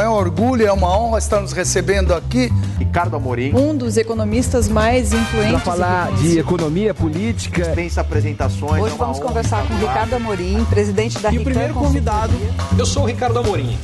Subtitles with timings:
[0.00, 2.48] É um orgulho, é uma honra estar nos recebendo aqui.
[2.78, 3.54] Ricardo Amorim.
[3.54, 5.52] Um dos economistas mais influentes.
[5.52, 7.62] Para falar de economia política.
[7.62, 8.82] Dispensa apresentações.
[8.82, 12.32] Hoje é vamos conversar com Ricardo Amorim, presidente da E o primeiro convidado,
[12.78, 13.78] eu sou o Ricardo Amorim.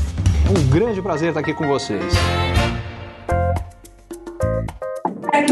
[0.51, 2.03] Um grande prazer estar aqui com vocês.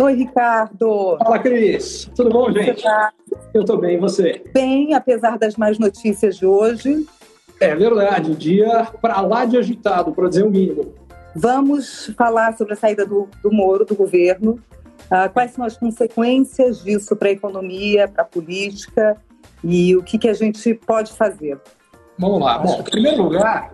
[0.00, 1.16] Oi, Ricardo.
[1.18, 2.10] Fala, Cris.
[2.14, 2.82] Tudo bom, gente?
[2.82, 3.12] Tá?
[3.52, 4.42] Eu estou bem, e você?
[4.52, 7.06] Bem, apesar das más notícias de hoje.
[7.60, 10.94] É verdade, dia para lá de agitado, para dizer o mínimo.
[11.34, 14.58] Vamos falar sobre a saída do, do Moro, do governo.
[15.06, 19.16] Uh, quais são as consequências disso para a economia, para a política
[19.62, 21.58] e o que, que a gente pode fazer?
[22.18, 22.58] Vamos lá.
[22.58, 23.72] Bom, em primeiro lugar,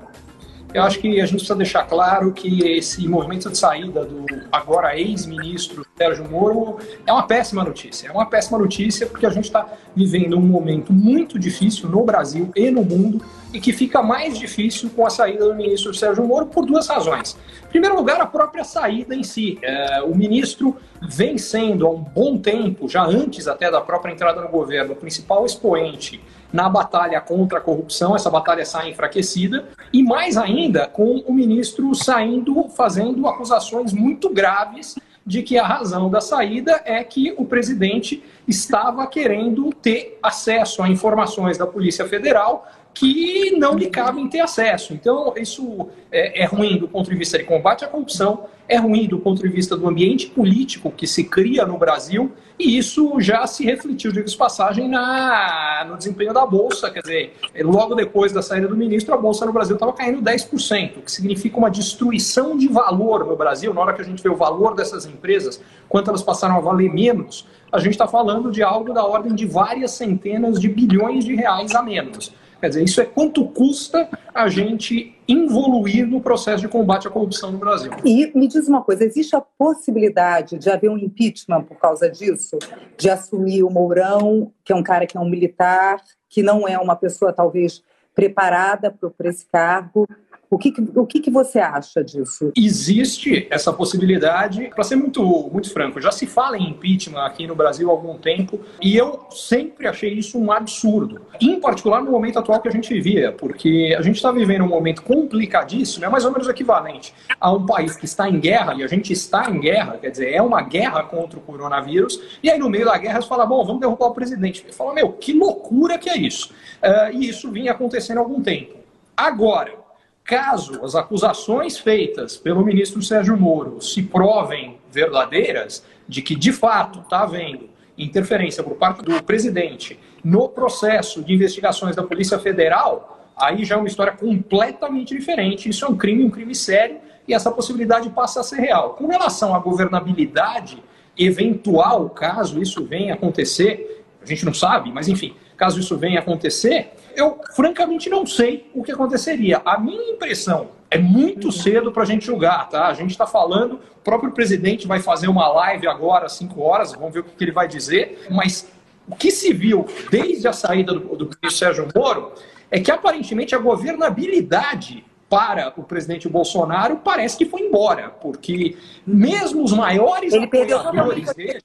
[0.74, 4.98] eu acho que a gente precisa deixar claro que esse movimento de saída do agora
[4.98, 8.08] ex-ministro Sérgio Moro é uma péssima notícia.
[8.08, 12.50] É uma péssima notícia porque a gente está vivendo um momento muito difícil no Brasil
[12.56, 13.22] e no mundo
[13.52, 17.36] e que fica mais difícil com a saída do ministro Sérgio Moro por duas razões.
[17.66, 19.58] Em primeiro lugar, a própria saída em si.
[19.62, 24.40] É, o ministro vem sendo há um bom tempo, já antes até da própria entrada
[24.40, 30.02] no governo, o principal expoente na batalha contra a corrupção, essa batalha sai enfraquecida, e
[30.02, 36.20] mais ainda com o ministro saindo fazendo acusações muito graves de que a razão da
[36.20, 43.52] saída é que o presidente estava querendo ter acesso a informações da Polícia Federal que
[43.52, 44.92] não lhe cabem ter acesso.
[44.92, 49.06] Então, isso é, é, ruim do ponto de vista de combate à corrupção, é ruim
[49.06, 53.46] do ponto de vista do ambiente político que se cria no Brasil, e isso já
[53.46, 56.90] se refletiu, digo de passagem, na, no desempenho da Bolsa.
[56.90, 60.98] Quer dizer, logo depois da saída do ministro, a Bolsa no Brasil estava caindo 10%,
[60.98, 63.74] o que significa uma destruição de valor no Brasil.
[63.74, 66.92] Na hora que a gente vê o valor dessas empresas, quanto elas passaram a valer
[66.92, 71.34] menos, a gente está falando de algo da ordem de várias centenas de bilhões de
[71.34, 72.32] reais a menos.
[72.62, 77.50] Quer dizer, isso é quanto custa a gente evoluir no processo de combate à corrupção
[77.50, 77.90] no Brasil.
[78.04, 82.60] E me diz uma coisa: existe a possibilidade de haver um impeachment por causa disso?
[82.96, 86.78] De assumir o Mourão, que é um cara que é um militar, que não é
[86.78, 87.82] uma pessoa talvez
[88.14, 90.06] preparada para esse cargo,
[90.52, 92.52] o que, o que, que você acha disso?
[92.54, 94.70] Existe essa possibilidade.
[94.74, 98.18] Para ser muito, muito franco, já se fala em impeachment aqui no Brasil há algum
[98.18, 101.22] tempo e eu sempre achei isso um absurdo.
[101.40, 104.68] Em particular no momento atual que a gente vivia, porque a gente está vivendo um
[104.68, 108.82] momento complicadíssimo, é mais ou menos equivalente a um país que está em guerra e
[108.82, 112.58] a gente está em guerra, quer dizer, é uma guerra contra o coronavírus, e aí
[112.58, 114.66] no meio da guerra você fala, bom, vamos derrubar o presidente.
[114.68, 116.52] Você fala, meu, que loucura que é isso.
[116.82, 118.76] Uh, e isso vinha acontecendo há algum tempo.
[119.16, 119.81] Agora,
[120.24, 127.00] Caso as acusações feitas pelo ministro Sérgio Moro se provem verdadeiras, de que de fato
[127.00, 127.68] está havendo
[127.98, 133.78] interferência por parte do presidente no processo de investigações da Polícia Federal, aí já é
[133.78, 135.68] uma história completamente diferente.
[135.68, 138.94] Isso é um crime, um crime sério, e essa possibilidade passa a ser real.
[138.94, 140.82] Com relação à governabilidade,
[141.18, 146.92] eventual caso isso venha acontecer, a gente não sabe, mas enfim, caso isso venha acontecer,
[147.16, 149.60] eu francamente não sei o que aconteceria.
[149.64, 151.52] A minha impressão é muito uhum.
[151.52, 152.86] cedo para a gente julgar, tá?
[152.86, 156.92] A gente está falando, o próprio presidente vai fazer uma live agora às 5 horas,
[156.92, 158.70] vamos ver o que ele vai dizer, mas
[159.08, 162.32] o que se viu desde a saída do, do Sérgio Moro
[162.70, 169.64] é que aparentemente a governabilidade para o presidente Bolsonaro parece que foi embora, porque mesmo
[169.64, 170.90] os maiores ele perdeu a
[171.32, 171.62] dele...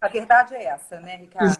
[0.00, 1.56] A verdade é essa, né, Ricardo?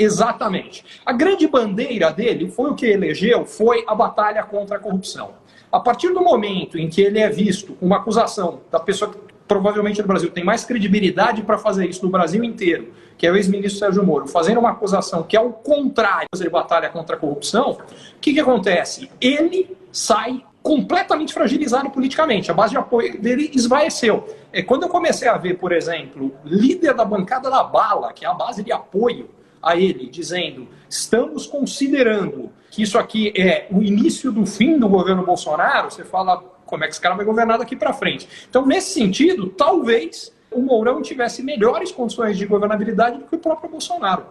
[0.00, 0.82] Exatamente.
[1.04, 5.34] A grande bandeira dele foi o que elegeu, foi a batalha contra a corrupção.
[5.70, 10.00] A partir do momento em que ele é visto uma acusação da pessoa que provavelmente
[10.00, 13.78] no Brasil tem mais credibilidade para fazer isso no Brasil inteiro, que é o ex-ministro
[13.78, 17.72] Sérgio Moro, fazendo uma acusação que é o contrário de batalha contra a corrupção,
[18.16, 19.10] o que, que acontece?
[19.20, 22.50] Ele sai completamente fragilizado politicamente.
[22.50, 24.26] A base de apoio dele esvaeceu.
[24.52, 28.28] É, quando eu comecei a ver, por exemplo, líder da bancada da bala, que é
[28.28, 29.28] a base de apoio
[29.62, 35.24] a ele, dizendo: estamos considerando que isso aqui é o início do fim do governo
[35.24, 38.28] Bolsonaro, você fala como é que esse cara vai governar daqui para frente.
[38.48, 43.70] Então, nesse sentido, talvez o Mourão tivesse melhores condições de governabilidade do que o próprio
[43.70, 44.26] Bolsonaro.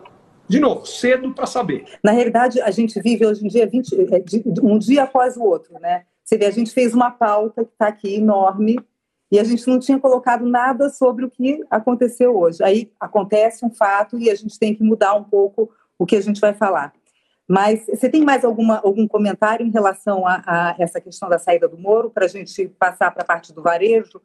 [0.48, 1.86] De novo, cedo para saber.
[2.04, 4.24] Na realidade, a gente vive hoje em dia 20, é,
[4.64, 6.04] um dia após o outro, né?
[6.24, 8.80] Você vê, a gente fez uma pauta que está aqui enorme
[9.32, 12.64] e a gente não tinha colocado nada sobre o que aconteceu hoje.
[12.64, 16.22] Aí acontece um fato e a gente tem que mudar um pouco o que a
[16.22, 16.94] gente vai falar.
[17.48, 21.68] Mas você tem mais alguma, algum comentário em relação a, a essa questão da saída
[21.68, 24.22] do Moro, para a gente passar para a parte do varejo?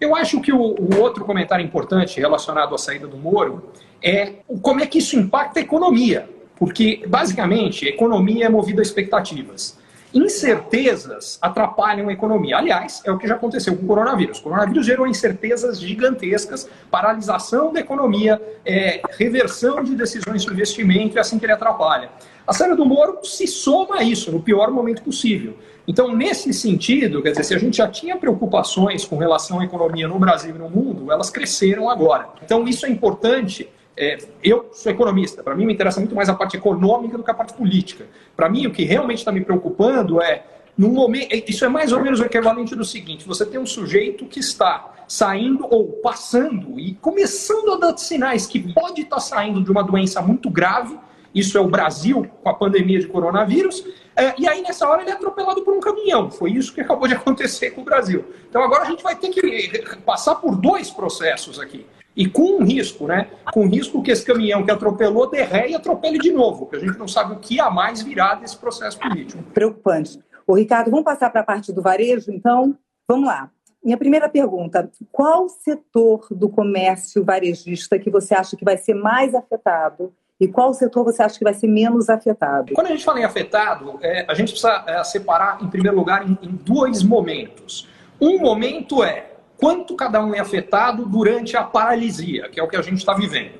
[0.00, 4.80] Eu acho que o, o, outro comentário importante relacionado à saída do Moro é como
[4.80, 6.30] é que isso impacta a economia.
[6.54, 9.76] Porque, basicamente, a economia é movida a expectativas.
[10.12, 12.56] Incertezas atrapalham a economia.
[12.56, 14.38] Aliás, é o que já aconteceu com o coronavírus.
[14.38, 21.20] O coronavírus gerou incertezas gigantescas, paralisação da economia, é, reversão de decisões de investimento, é
[21.20, 22.10] assim que ele atrapalha.
[22.46, 25.54] A saída do Moro se soma a isso no pior momento possível.
[25.86, 30.08] Então, nesse sentido, quer dizer, se a gente já tinha preocupações com relação à economia
[30.08, 32.28] no Brasil e no mundo, elas cresceram agora.
[32.42, 36.34] Então, isso é importante é, eu sou economista, para mim me interessa muito mais a
[36.34, 38.06] parte econômica do que a parte política.
[38.36, 40.44] Para mim, o que realmente está me preocupando é,
[40.76, 44.24] num momento, isso é mais ou menos o equivalente do seguinte: você tem um sujeito
[44.26, 49.62] que está saindo ou passando e começando a dar sinais que pode estar tá saindo
[49.62, 50.96] de uma doença muito grave.
[51.34, 53.84] Isso é o Brasil com a pandemia de coronavírus.
[54.16, 56.30] É, e aí, nessa hora, ele é atropelado por um caminhão.
[56.30, 58.24] Foi isso que acabou de acontecer com o Brasil.
[58.48, 61.84] Então, agora a gente vai ter que passar por dois processos aqui.
[62.18, 63.28] E com um risco, né?
[63.52, 66.98] Com risco que esse caminhão que atropelou derre e atropele de novo, porque a gente
[66.98, 69.40] não sabe o que a mais virá desse processo político.
[69.54, 70.18] Preocupante.
[70.44, 72.76] O Ricardo, vamos passar para a parte do varejo, então?
[73.06, 73.48] Vamos lá.
[73.84, 79.32] Minha primeira pergunta: qual setor do comércio varejista que você acha que vai ser mais
[79.32, 82.74] afetado e qual setor você acha que vai ser menos afetado?
[82.74, 86.28] Quando a gente fala em afetado, é, a gente precisa é, separar, em primeiro lugar,
[86.28, 87.88] em, em dois momentos.
[88.20, 92.76] Um momento é quanto cada um é afetado durante a paralisia, que é o que
[92.76, 93.58] a gente está vivendo.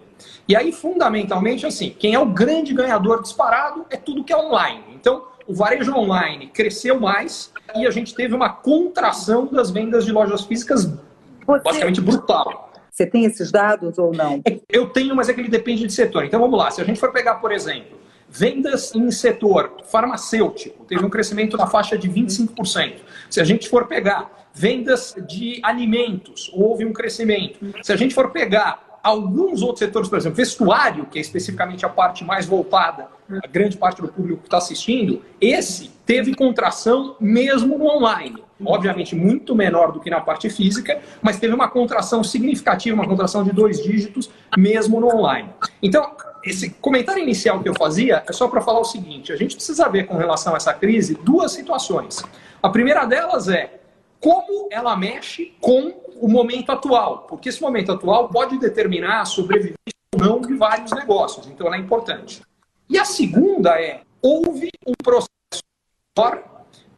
[0.49, 4.85] E aí, fundamentalmente, assim, quem é o grande ganhador disparado é tudo que é online.
[4.95, 10.13] Então, o varejo online cresceu mais e a gente teve uma contração das vendas de
[10.13, 11.63] lojas físicas Você...
[11.63, 12.71] basicamente brutal.
[12.91, 14.41] Você tem esses dados ou não?
[14.45, 16.25] É, eu tenho, mas é que ele depende de setor.
[16.25, 16.71] Então vamos lá.
[16.71, 17.97] Se a gente for pegar, por exemplo,
[18.29, 22.97] vendas em setor farmacêutico, teve um crescimento na faixa de 25%.
[23.31, 27.59] Se a gente for pegar vendas de alimentos, houve um crescimento.
[27.83, 31.89] Se a gente for pegar alguns outros setores, por exemplo, vestuário, que é especificamente a
[31.89, 33.07] parte mais voltada,
[33.43, 38.43] a grande parte do público que está assistindo, esse teve contração mesmo no online.
[38.65, 43.45] Obviamente muito menor do que na parte física, mas teve uma contração significativa, uma contração
[43.45, 45.51] de dois dígitos, mesmo no online.
[45.81, 46.11] Então,
[46.45, 49.89] esse comentário inicial que eu fazia é só para falar o seguinte: a gente precisa
[49.89, 52.23] ver com relação a essa crise duas situações.
[52.63, 53.81] A primeira delas é
[54.21, 59.77] como ela mexe com o momento atual, porque esse momento atual pode determinar a sobrevivência
[60.15, 62.43] ou não de vários negócios, então ela é importante.
[62.89, 65.29] E a segunda é, houve um processo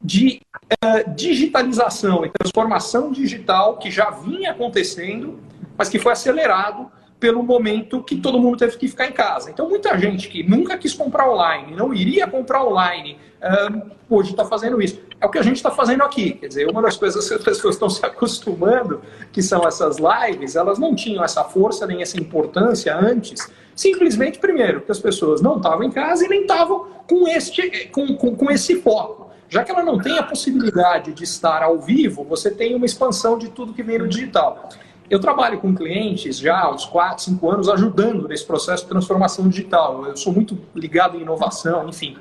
[0.02, 0.40] de
[0.82, 5.38] uh, digitalização e transformação digital que já vinha acontecendo,
[5.76, 6.90] mas que foi acelerado
[7.20, 9.50] pelo momento que todo mundo teve que ficar em casa.
[9.50, 13.18] Então, muita gente que nunca quis comprar online, não iria comprar online,
[14.08, 14.98] hoje está fazendo isso.
[15.20, 16.32] É o que a gente está fazendo aqui.
[16.32, 20.56] Quer dizer, uma das coisas que as pessoas estão se acostumando, que são essas lives,
[20.56, 23.50] elas não tinham essa força nem essa importância antes.
[23.76, 28.16] Simplesmente, primeiro, porque as pessoas não estavam em casa e nem estavam com, este, com,
[28.16, 29.30] com, com esse foco.
[29.48, 33.36] Já que ela não tem a possibilidade de estar ao vivo, você tem uma expansão
[33.36, 34.68] de tudo que vem no digital.
[35.10, 39.48] Eu trabalho com clientes já há uns 4, 5 anos ajudando nesse processo de transformação
[39.48, 40.06] digital.
[40.06, 42.16] Eu sou muito ligado em inovação, enfim.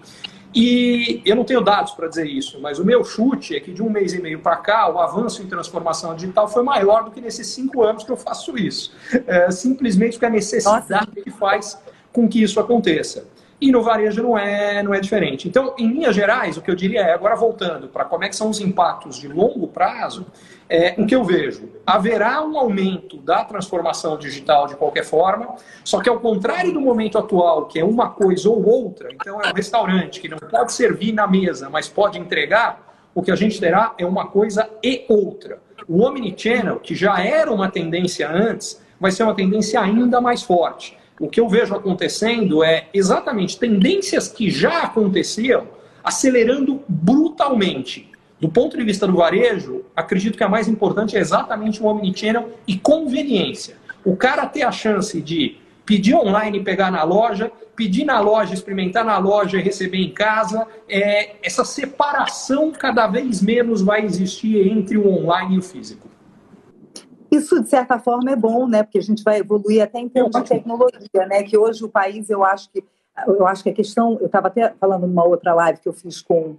[0.56, 3.84] E eu não tenho dados para dizer isso, mas o meu chute é que de
[3.84, 7.22] um mês e meio para cá, o avanço em transformação digital foi maior do que
[7.22, 8.92] nesses cinco anos que eu faço isso.
[9.28, 11.22] É, simplesmente porque a necessidade Nossa.
[11.24, 11.80] que faz
[12.12, 13.28] com que isso aconteça.
[13.62, 15.48] E no varejo não é, não é diferente.
[15.48, 18.36] Então, em linhas gerais, o que eu diria é, agora voltando para como é que
[18.36, 20.26] são os impactos de longo prazo,
[20.70, 26.00] é, o que eu vejo, haverá um aumento da transformação digital de qualquer forma, só
[26.00, 29.54] que ao contrário do momento atual, que é uma coisa ou outra, então é um
[29.54, 33.94] restaurante que não pode servir na mesa, mas pode entregar, o que a gente terá
[33.98, 35.60] é uma coisa e outra.
[35.88, 40.99] O Omnichannel, que já era uma tendência antes, vai ser uma tendência ainda mais forte
[41.20, 45.68] o que eu vejo acontecendo é exatamente tendências que já aconteciam
[46.04, 48.10] acelerando brutalmente.
[48.40, 52.50] Do ponto de vista do varejo, acredito que a mais importante é exatamente o omnichannel
[52.66, 53.76] e conveniência.
[54.06, 58.54] O cara ter a chance de pedir online e pegar na loja, pedir na loja,
[58.54, 64.68] experimentar na loja e receber em casa, é, essa separação cada vez menos vai existir
[64.68, 66.08] entre o online e o físico.
[67.32, 68.84] Isso, de certa forma, é bom, né?
[68.84, 71.44] Porque a gente vai evoluir até em termos de tecnologia, né?
[71.44, 72.84] Que hoje o país, eu acho que
[73.28, 76.22] eu acho que a questão, eu estava até falando numa outra live que eu fiz
[76.22, 76.56] com,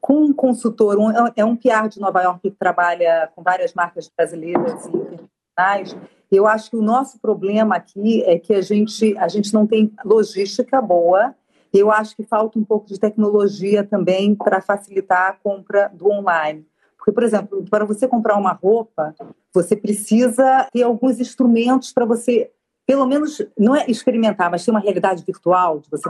[0.00, 4.10] com um consultor, um, é um PR de Nova York que trabalha com várias marcas
[4.14, 5.96] brasileiras e internacionais.
[6.30, 9.92] Eu acho que o nosso problema aqui é que a gente, a gente não tem
[10.04, 11.34] logística boa.
[11.72, 16.66] Eu acho que falta um pouco de tecnologia também para facilitar a compra do online.
[17.04, 19.14] Porque, por exemplo, para você comprar uma roupa,
[19.52, 22.50] você precisa ter alguns instrumentos para você,
[22.86, 26.08] pelo menos, não é experimentar, mas ter uma realidade virtual, de você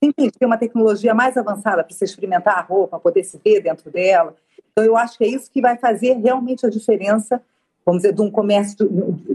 [0.00, 3.60] tem que ter uma tecnologia mais avançada para você experimentar a roupa, poder se ver
[3.60, 4.36] dentro dela.
[4.70, 7.42] Então, eu acho que é isso que vai fazer realmente a diferença,
[7.84, 8.88] vamos dizer, de um comércio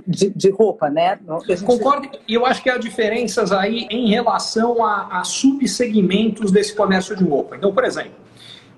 [0.07, 1.19] de, de roupa, né?
[1.45, 1.65] Gente...
[1.65, 7.17] Concordo, e eu acho que há diferenças aí em relação a, a subsegmentos desse comércio
[7.17, 7.57] de roupa.
[7.57, 8.13] Então, por exemplo,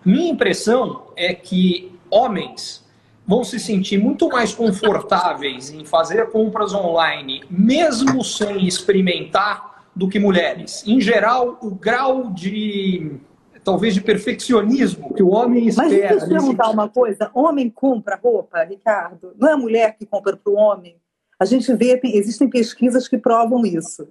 [0.03, 2.83] minha impressão é que homens
[3.25, 10.19] vão se sentir muito mais confortáveis em fazer compras online, mesmo sem experimentar, do que
[10.19, 10.83] mulheres.
[10.87, 13.19] Em geral, o grau de
[13.63, 15.89] talvez de perfeccionismo que o homem espera.
[15.89, 19.33] Mas deixa eu te perguntar uma coisa: homem compra roupa, Ricardo?
[19.37, 20.97] Não é a mulher que compra para o homem?
[21.39, 24.07] A gente vê, existem pesquisas que provam isso.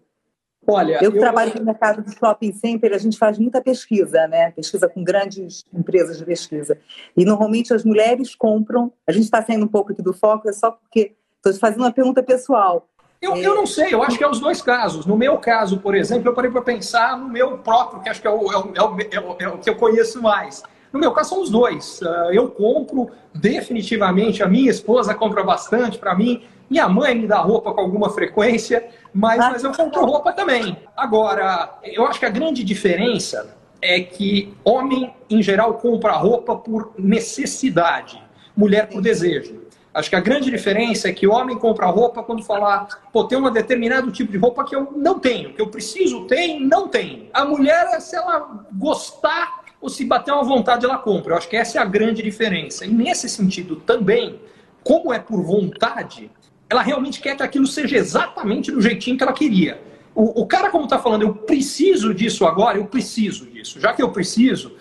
[0.67, 4.53] Olha, eu, eu trabalho no mercado de shopping center, a gente faz muita pesquisa, né?
[4.53, 6.79] Pesquisa com grandes empresas de pesquisa.
[7.17, 8.93] E normalmente as mulheres compram.
[9.07, 11.93] A gente está saindo um pouco aqui do foco, é só porque estou fazendo uma
[11.93, 12.89] pergunta pessoal.
[13.21, 15.07] Eu, eu não sei, eu acho que é os dois casos.
[15.07, 18.27] No meu caso, por exemplo, eu parei para pensar no meu próprio, que acho que
[18.27, 18.83] é o, é, o, é,
[19.21, 20.63] o, é o, que eu conheço mais.
[20.93, 22.01] No meu caso, são os dois.
[22.03, 27.39] Ah, eu compro definitivamente, a minha esposa compra bastante para mim, minha mãe me dá
[27.39, 29.51] roupa com alguma frequência, mas, ah.
[29.51, 30.77] mas eu compro roupa também.
[30.97, 36.93] Agora, eu acho que a grande diferença é que homem, em geral, compra roupa por
[36.97, 38.23] necessidade,
[38.57, 39.63] mulher por desejo.
[39.93, 43.37] Acho que a grande diferença é que o homem compra roupa quando falar, pô, tem
[43.37, 46.89] um determinado tipo de roupa que eu não tenho, que eu preciso ter e não
[46.89, 47.29] tenho.
[47.35, 51.35] A mulher, se ela gostar ou se bater uma vontade, ela compra.
[51.35, 52.87] Eu acho que essa é a grande diferença.
[52.87, 54.41] E nesse sentido também,
[54.83, 56.31] como é por vontade,
[56.73, 59.79] ela realmente quer que aquilo seja exatamente do jeitinho que ela queria.
[60.15, 63.79] O, o cara, como está falando, eu preciso disso agora, eu preciso disso.
[63.79, 64.73] Já que eu preciso,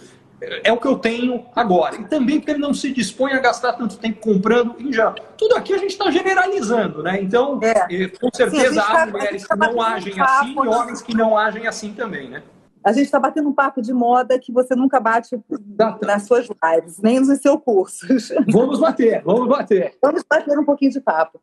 [0.64, 1.98] é o que eu tenho agora.
[1.98, 5.12] E também porque ele não se dispõe a gastar tanto tempo comprando em já.
[5.38, 7.22] Tudo aqui a gente está generalizando, né?
[7.22, 8.08] Então, é.
[8.08, 11.68] com certeza Sim, há tá, mulheres que não agem assim e homens que não agem
[11.68, 12.42] assim também, né?
[12.84, 15.40] A gente está batendo um papo de moda que você nunca bate
[16.02, 18.32] nas suas lives, nem nos seus cursos.
[18.48, 19.94] Vamos bater, vamos bater.
[20.02, 21.40] Vamos bater um pouquinho de papo.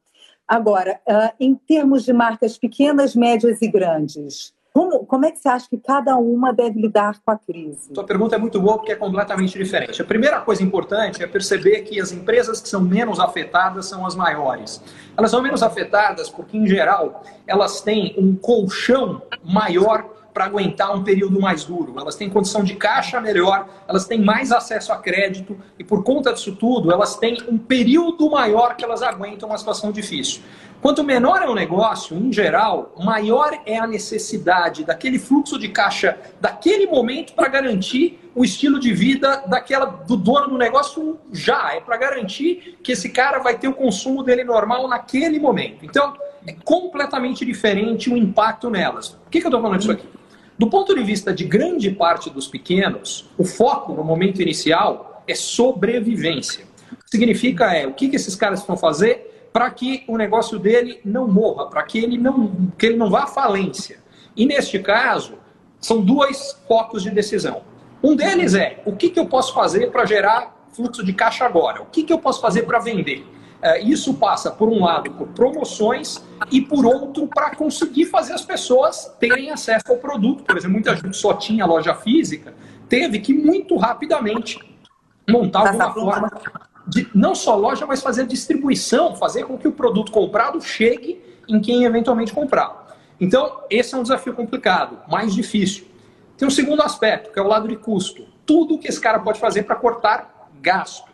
[0.48, 5.48] Agora, uh, em termos de marcas pequenas, médias e grandes, como, como é que você
[5.48, 7.92] acha que cada uma deve lidar com a crise?
[7.92, 10.00] Sua pergunta é muito boa porque é completamente diferente.
[10.00, 14.14] A primeira coisa importante é perceber que as empresas que são menos afetadas são as
[14.14, 14.80] maiores.
[15.16, 21.02] Elas são menos afetadas porque, em geral, elas têm um colchão maior para aguentar um
[21.02, 21.94] período mais duro.
[21.98, 26.32] Elas têm condição de caixa melhor, elas têm mais acesso a crédito e, por conta
[26.32, 30.42] disso tudo, elas têm um período maior que elas aguentam uma situação difícil.
[30.80, 36.16] Quanto menor é o negócio, em geral, maior é a necessidade daquele fluxo de caixa
[36.40, 41.74] daquele momento para garantir o estilo de vida daquela do dono do negócio já.
[41.74, 45.84] É para garantir que esse cara vai ter o consumo dele normal naquele momento.
[45.84, 46.14] Então,
[46.46, 49.08] é completamente diferente o impacto nelas.
[49.08, 50.17] Por que, que eu estou falando isso aqui?
[50.58, 55.32] Do ponto de vista de grande parte dos pequenos, o foco no momento inicial é
[55.32, 56.64] sobrevivência.
[56.92, 61.00] O que significa é o que, esses caras vão fazer para que o negócio dele
[61.04, 64.00] não morra, para que ele não, que ele não vá à falência.
[64.36, 65.34] E neste caso,
[65.78, 67.62] são dois focos de decisão.
[68.02, 71.82] Um deles é o que, que eu posso fazer para gerar fluxo de caixa agora?
[71.82, 73.24] O que, que eu posso fazer para vender?
[73.60, 78.42] É, isso passa, por um lado, por promoções e, por outro, para conseguir fazer as
[78.42, 80.44] pessoas terem acesso ao produto.
[80.44, 82.54] Por exemplo, muita gente só tinha loja física,
[82.88, 84.58] teve que muito rapidamente
[85.28, 86.30] montar alguma forma
[86.86, 91.60] de não só loja, mas fazer distribuição, fazer com que o produto comprado chegue em
[91.60, 92.96] quem eventualmente comprar.
[93.20, 95.86] Então, esse é um desafio complicado, mais difícil.
[96.36, 98.24] Tem um segundo aspecto, que é o lado de custo.
[98.46, 101.07] Tudo que esse cara pode fazer para cortar gasto.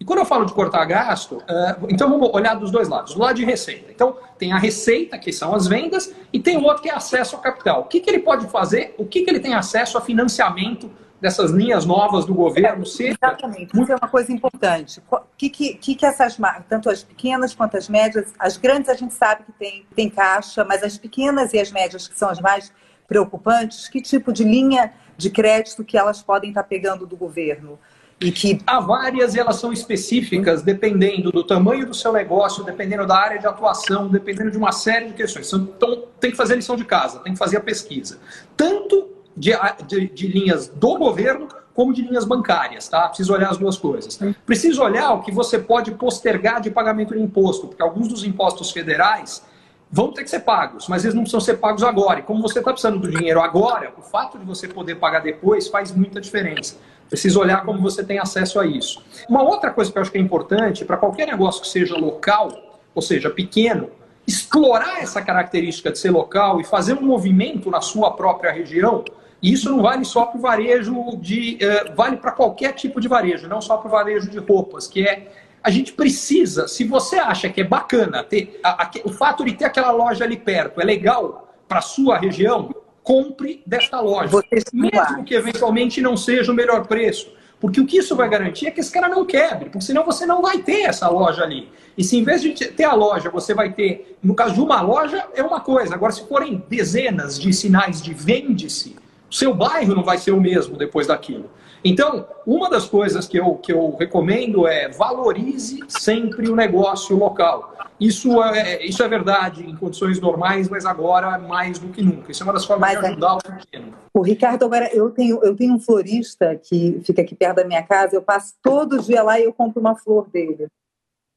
[0.00, 3.12] E quando eu falo de cortar gasto, uh, então vamos olhar dos dois lados.
[3.12, 3.92] Do lado de receita.
[3.92, 7.36] Então, tem a receita, que são as vendas, e tem o outro que é acesso
[7.36, 7.82] ao capital.
[7.82, 8.94] O que, que ele pode fazer?
[8.96, 10.90] O que, que ele tem acesso a financiamento
[11.20, 13.14] dessas linhas novas do governo seja...
[13.22, 15.02] Exatamente, isso é uma coisa importante.
[15.10, 18.94] O que, que, que essas marcas, tanto as pequenas quanto as médias, as grandes a
[18.94, 22.40] gente sabe que tem, tem caixa, mas as pequenas e as médias, que são as
[22.40, 22.72] mais
[23.06, 27.78] preocupantes, que tipo de linha de crédito que elas podem estar pegando do governo?
[28.20, 28.60] E que...
[28.66, 33.38] Há várias e elas são específicas, dependendo do tamanho do seu negócio, dependendo da área
[33.38, 35.50] de atuação, dependendo de uma série de questões.
[35.52, 38.18] Então, tem que fazer a lição de casa, tem que fazer a pesquisa.
[38.54, 39.52] Tanto de,
[39.86, 43.08] de, de, linhas do governo como de linhas bancárias, tá?
[43.08, 44.20] Preciso olhar as duas coisas.
[44.44, 48.70] Preciso olhar o que você pode postergar de pagamento de imposto, porque alguns dos impostos
[48.70, 49.42] federais
[49.90, 52.20] vão ter que ser pagos, mas eles não precisam ser pagos agora.
[52.20, 55.68] E como você está precisando do dinheiro agora, o fato de você poder pagar depois
[55.68, 56.76] faz muita diferença.
[57.10, 59.02] Preciso olhar como você tem acesso a isso.
[59.28, 62.80] Uma outra coisa que eu acho que é importante para qualquer negócio que seja local,
[62.94, 63.90] ou seja, pequeno,
[64.26, 69.04] explorar essa característica de ser local e fazer um movimento na sua própria região
[69.42, 71.58] E isso não vale só para o varejo de.
[71.60, 75.06] Uh, vale para qualquer tipo de varejo, não só para o varejo de roupas, que
[75.06, 75.32] é.
[75.62, 79.52] A gente precisa, se você acha que é bacana ter a, a, o fato de
[79.52, 82.74] ter aquela loja ali perto, é legal para sua região,
[83.10, 84.30] compre desta loja.
[84.72, 87.32] Mesmo que eventualmente não seja o melhor preço.
[87.58, 90.24] Porque o que isso vai garantir é que esse cara não quebre, porque senão você
[90.24, 91.68] não vai ter essa loja ali.
[91.98, 94.80] E se em vez de ter a loja, você vai ter, no caso de uma
[94.80, 95.92] loja, é uma coisa.
[95.92, 98.96] Agora, se forem dezenas de sinais de vende-se,
[99.28, 101.50] o seu bairro não vai ser o mesmo depois daquilo.
[101.84, 107.74] Então, uma das coisas que eu, que eu recomendo é valorize sempre o negócio local.
[107.98, 112.32] Isso é, isso é verdade em condições normais, mas agora mais do que nunca.
[112.32, 113.94] Isso é uma das formas mas, de ajudar o pequeno.
[114.12, 117.82] O Ricardo, agora eu tenho, eu tenho um florista que fica aqui perto da minha
[117.82, 120.66] casa, eu passo todo dia lá e eu compro uma flor dele.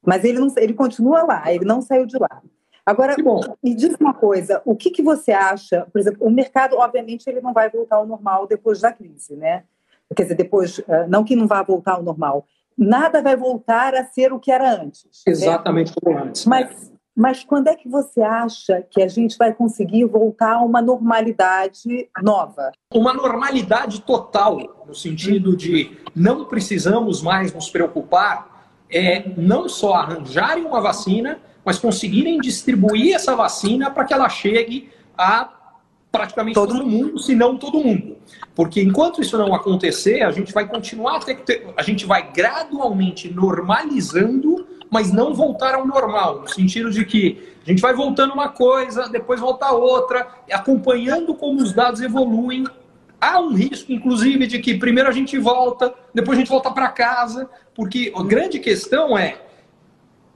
[0.04, 2.42] Mas ele, não, ele continua lá, ele não saiu de lá.
[2.84, 3.16] Agora,
[3.62, 7.40] me diz uma coisa, o que, que você acha, por exemplo, o mercado, obviamente, ele
[7.40, 9.64] não vai voltar ao normal depois da crise, né?
[10.14, 12.46] Quer dizer, depois, eh, não que não vá voltar ao normal,
[12.76, 15.22] nada vai voltar a ser o que era antes.
[15.26, 15.94] Exatamente né?
[16.02, 16.44] como antes.
[16.44, 20.82] Mas, mas quando é que você acha que a gente vai conseguir voltar a uma
[20.82, 22.72] normalidade nova?
[22.92, 28.52] Uma normalidade total, no sentido de não precisamos mais nos preocupar
[28.90, 34.90] é não só arranjarem uma vacina, mas conseguirem distribuir essa vacina para que ela chegue
[35.16, 35.50] a
[36.12, 38.13] praticamente todo, todo mundo, se não todo mundo.
[38.54, 43.32] Porque enquanto isso não acontecer, a gente vai continuar a ter, a gente vai gradualmente
[43.32, 48.50] normalizando, mas não voltar ao normal, no sentido de que a gente vai voltando uma
[48.50, 52.64] coisa, depois volta outra, acompanhando como os dados evoluem.
[53.20, 56.88] Há um risco, inclusive, de que primeiro a gente volta, depois a gente volta para
[56.88, 59.38] casa, porque a grande questão é,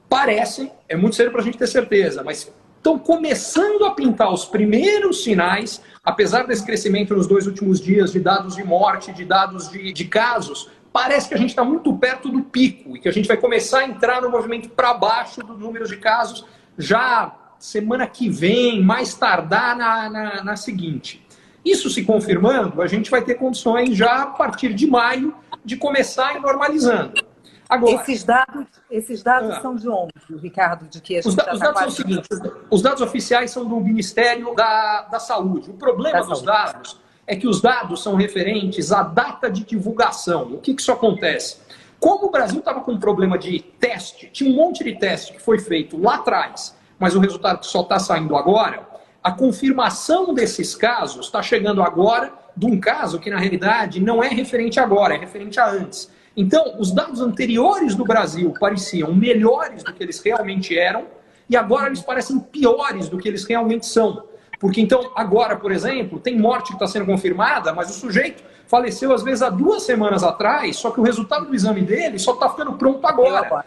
[0.08, 4.44] parece, é muito cedo para a gente ter certeza, mas estão começando a pintar os
[4.44, 9.70] primeiros sinais, apesar desse crescimento nos dois últimos dias de dados de morte, de dados
[9.70, 13.12] de, de casos, parece que a gente está muito perto do pico e que a
[13.12, 16.46] gente vai começar a entrar no movimento para baixo do número de casos
[16.78, 21.26] já semana que vem, mais tardar na, na, na seguinte.
[21.64, 26.28] Isso se confirmando, a gente vai ter condições já a partir de maio de começar
[26.28, 27.20] a ir normalizando.
[27.68, 30.88] Agora, esses dados, esses dados ah, são de onde, Ricardo?
[30.88, 33.78] De que os, da, os tá dados são os seguintes: os dados oficiais são do
[33.78, 35.70] Ministério da, da Saúde.
[35.70, 36.46] O problema da dos saúde.
[36.46, 40.54] dados é que os dados são referentes à data de divulgação.
[40.54, 41.58] O que, que isso acontece?
[42.00, 45.42] Como o Brasil estava com um problema de teste, tinha um monte de teste que
[45.42, 48.88] foi feito lá atrás, mas o resultado só está saindo agora,
[49.22, 54.28] a confirmação desses casos está chegando agora de um caso que, na realidade, não é
[54.28, 56.10] referente agora, é referente a antes.
[56.40, 61.06] Então, os dados anteriores do Brasil pareciam melhores do que eles realmente eram,
[61.50, 64.22] e agora eles parecem piores do que eles realmente são.
[64.60, 69.12] Porque então, agora, por exemplo, tem morte que está sendo confirmada, mas o sujeito faleceu
[69.12, 72.48] às vezes há duas semanas atrás, só que o resultado do exame dele só está
[72.48, 73.64] ficando pronto agora.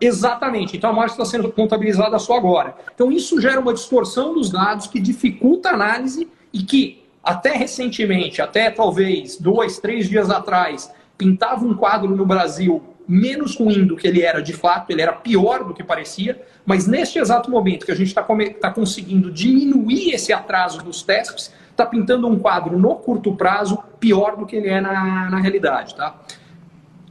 [0.00, 0.78] Exatamente.
[0.78, 2.74] Então a morte está sendo contabilizada só agora.
[2.94, 8.40] Então isso gera uma distorção dos dados que dificulta a análise e que até recentemente,
[8.40, 14.08] até talvez dois, três dias atrás, pintava um quadro no Brasil menos ruim do que
[14.08, 17.92] ele era de fato, ele era pior do que parecia, mas neste exato momento que
[17.92, 18.24] a gente está
[18.58, 24.36] tá conseguindo diminuir esse atraso dos testes, está pintando um quadro no curto prazo pior
[24.36, 26.14] do que ele é na, na realidade, tá?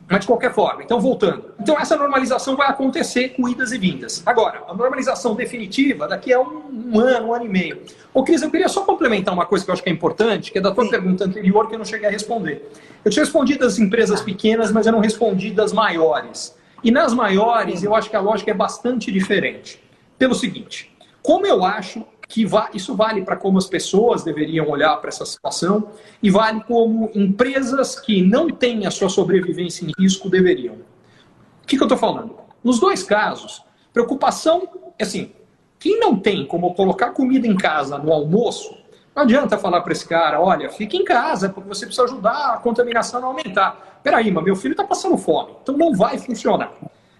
[0.09, 1.53] Mas de qualquer forma, então voltando.
[1.59, 4.23] Então essa normalização vai acontecer com idas e vindas.
[4.25, 7.81] Agora, a normalização definitiva daqui a um, um ano, um ano e meio.
[8.11, 10.57] Ô Cris, eu queria só complementar uma coisa que eu acho que é importante, que
[10.57, 10.89] é da tua Sim.
[10.89, 12.71] pergunta anterior que eu não cheguei a responder.
[13.03, 16.57] Eu tinha respondido das empresas pequenas, mas eu não respondi das maiores.
[16.83, 19.81] E nas maiores, eu acho que a lógica é bastante diferente.
[20.17, 25.09] Pelo seguinte, como eu acho que isso vale para como as pessoas deveriam olhar para
[25.09, 25.89] essa situação
[26.21, 30.75] e vale como empresas que não têm a sua sobrevivência em risco deveriam.
[30.75, 32.35] O que, que eu estou falando?
[32.63, 34.69] Nos dois casos, preocupação,
[35.01, 35.31] assim,
[35.79, 38.77] quem não tem como colocar comida em casa no almoço,
[39.19, 42.57] não adianta falar para esse cara, olha, fique em casa, porque você precisa ajudar a
[42.57, 43.99] contaminação a aumentar.
[44.01, 46.71] Peraí, mas meu filho está passando fome, então não vai funcionar.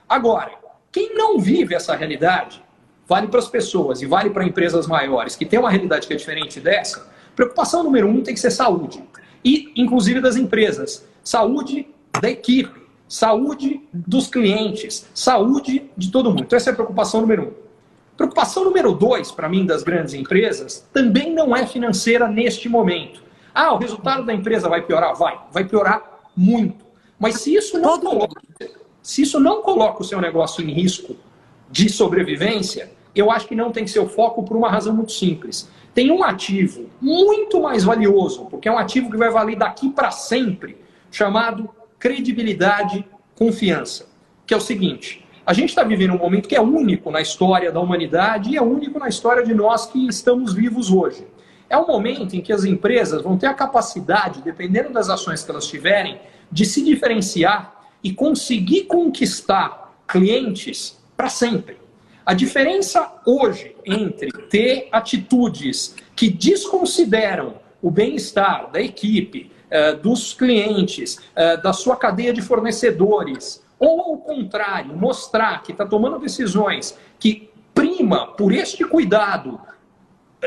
[0.08, 0.52] Agora,
[0.92, 2.64] quem não vive essa realidade,
[3.06, 6.16] vale para as pessoas e vale para empresas maiores que têm uma realidade que é
[6.16, 9.04] diferente dessa, preocupação número um tem que ser saúde.
[9.44, 11.06] E, inclusive, das empresas.
[11.22, 11.88] Saúde
[12.22, 16.44] da equipe, saúde dos clientes, saúde de todo mundo.
[16.44, 17.69] Então, essa é a preocupação número um.
[18.20, 23.24] Preocupação número dois, para mim, das grandes empresas, também não é financeira neste momento.
[23.56, 25.16] Ah, o resultado da empresa vai piorar?
[25.16, 25.40] Vai.
[25.54, 26.86] Vai piorar muito.
[27.18, 28.42] Mas se isso não coloca,
[29.02, 31.16] se isso não coloca o seu negócio em risco
[31.72, 35.14] de sobrevivência, eu acho que não tem que ser o foco por uma razão muito
[35.14, 35.72] simples.
[35.94, 40.12] Tem um ativo muito mais valioso, porque é um ativo que vai valer daqui para
[40.12, 40.76] sempre,
[41.10, 44.10] chamado credibilidade, confiança.
[44.46, 47.72] Que é o seguinte: a gente está vivendo um momento que é único na história
[47.72, 51.26] da humanidade e é único na história de nós que estamos vivos hoje.
[51.68, 55.50] É um momento em que as empresas vão ter a capacidade, dependendo das ações que
[55.50, 56.20] elas tiverem,
[56.52, 61.78] de se diferenciar e conseguir conquistar clientes para sempre.
[62.24, 71.18] A diferença hoje entre ter atitudes que desconsideram o bem-estar da equipe, eh, dos clientes,
[71.36, 77.50] eh, da sua cadeia de fornecedores, ou ao contrário, mostrar que está tomando decisões que
[77.74, 79.60] prima por este cuidado,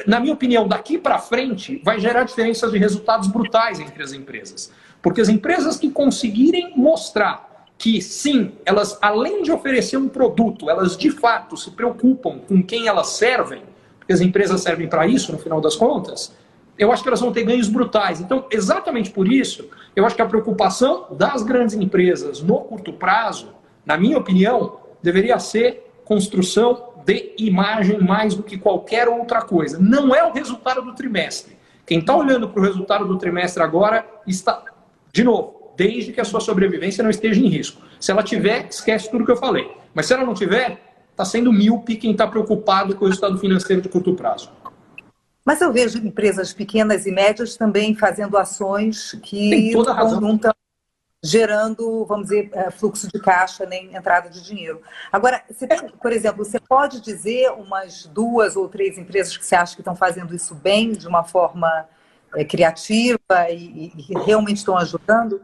[0.06, 4.70] na minha opinião, daqui para frente, vai gerar diferenças de resultados brutais entre as empresas.
[5.00, 10.96] Porque as empresas que conseguirem mostrar que sim, elas além de oferecer um produto, elas
[10.96, 13.62] de fato se preocupam com quem elas servem,
[13.98, 16.32] porque as empresas servem para isso no final das contas,
[16.78, 18.20] eu acho que elas vão ter ganhos brutais.
[18.20, 23.54] Então, exatamente por isso, eu acho que a preocupação das grandes empresas no curto prazo,
[23.84, 29.78] na minha opinião, deveria ser construção de imagem mais do que qualquer outra coisa.
[29.78, 31.56] Não é o resultado do trimestre.
[31.84, 34.62] Quem está olhando para o resultado do trimestre agora está,
[35.12, 37.82] de novo, desde que a sua sobrevivência não esteja em risco.
[37.98, 39.70] Se ela tiver, esquece tudo que eu falei.
[39.92, 43.82] Mas se ela não tiver, está sendo míope quem está preocupado com o resultado financeiro
[43.82, 44.50] de curto prazo.
[45.44, 49.72] Mas eu vejo empresas pequenas e médias também fazendo ações que
[50.20, 50.52] não estão
[51.24, 54.82] gerando, vamos dizer, eh, fluxo de caixa nem entrada de dinheiro.
[55.10, 59.74] Agora, você, por exemplo, você pode dizer umas duas ou três empresas que você acha
[59.76, 61.88] que estão fazendo isso bem, de uma forma
[62.34, 63.18] é, criativa
[63.50, 65.40] e, e realmente estão ajudando?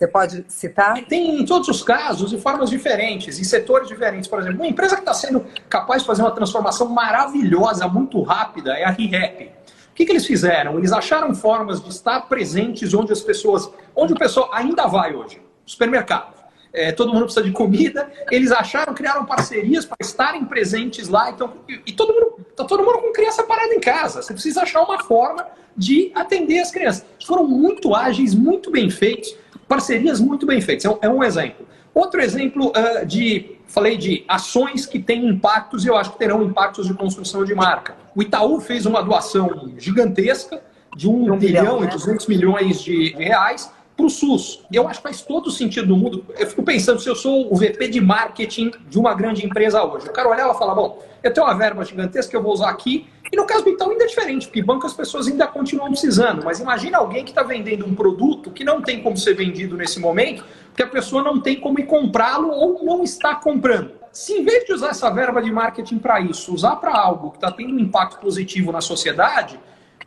[0.00, 1.04] Você pode citar?
[1.04, 4.26] Tem em todos os casos, de formas diferentes, em setores diferentes.
[4.26, 8.72] Por exemplo, uma empresa que está sendo capaz de fazer uma transformação maravilhosa, muito rápida,
[8.78, 9.44] é a ReHap.
[9.90, 10.78] O que, que eles fizeram?
[10.78, 15.42] Eles acharam formas de estar presentes onde as pessoas, onde o pessoal ainda vai hoje,
[15.66, 16.32] supermercado.
[16.72, 18.10] É, todo mundo precisa de comida.
[18.30, 21.28] Eles acharam, criaram parcerias para estarem presentes lá.
[21.28, 24.22] Então, e, e todo mundo, tá todo mundo com criança parada em casa.
[24.22, 27.04] Você precisa achar uma forma de atender as crianças.
[27.22, 29.38] Foram muito ágeis, muito bem feitos
[29.70, 30.84] parcerias muito bem feitas.
[30.84, 31.64] É um, é um exemplo.
[31.94, 36.42] Outro exemplo uh, de, falei de ações que têm impactos e eu acho que terão
[36.42, 37.94] impactos de construção de marca.
[38.16, 40.60] O Itaú fez uma doação gigantesca
[40.96, 41.86] de 1 um bilhão e né?
[41.86, 44.64] 200 milhões de reais para o SUS.
[44.72, 46.24] Eu acho que faz todo sentido no mundo.
[46.38, 50.06] Eu fico pensando, se eu sou o VP de marketing de uma grande empresa hoje,
[50.06, 52.70] eu quero olhar e falar, bom, eu tenho uma verba gigantesca que eu vou usar
[52.70, 55.90] aqui, e no caso do Itaú ainda é diferente, porque banco as pessoas ainda continuam
[55.90, 59.76] precisando, mas imagina alguém que está vendendo um produto que não tem como ser vendido
[59.76, 63.92] nesse momento, porque a pessoa não tem como ir comprá-lo ou não está comprando.
[64.10, 67.36] Se em vez de usar essa verba de marketing para isso, usar para algo que
[67.36, 69.60] está tendo um impacto positivo na sociedade,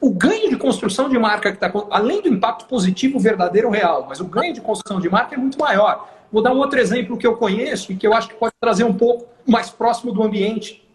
[0.04, 4.20] o ganho de construção de marca que está, além do impacto positivo verdadeiro real, mas
[4.20, 6.10] o ganho de construção de marca é muito maior.
[6.30, 8.84] Vou dar um outro exemplo que eu conheço e que eu acho que pode trazer
[8.84, 10.86] um pouco mais próximo do ambiente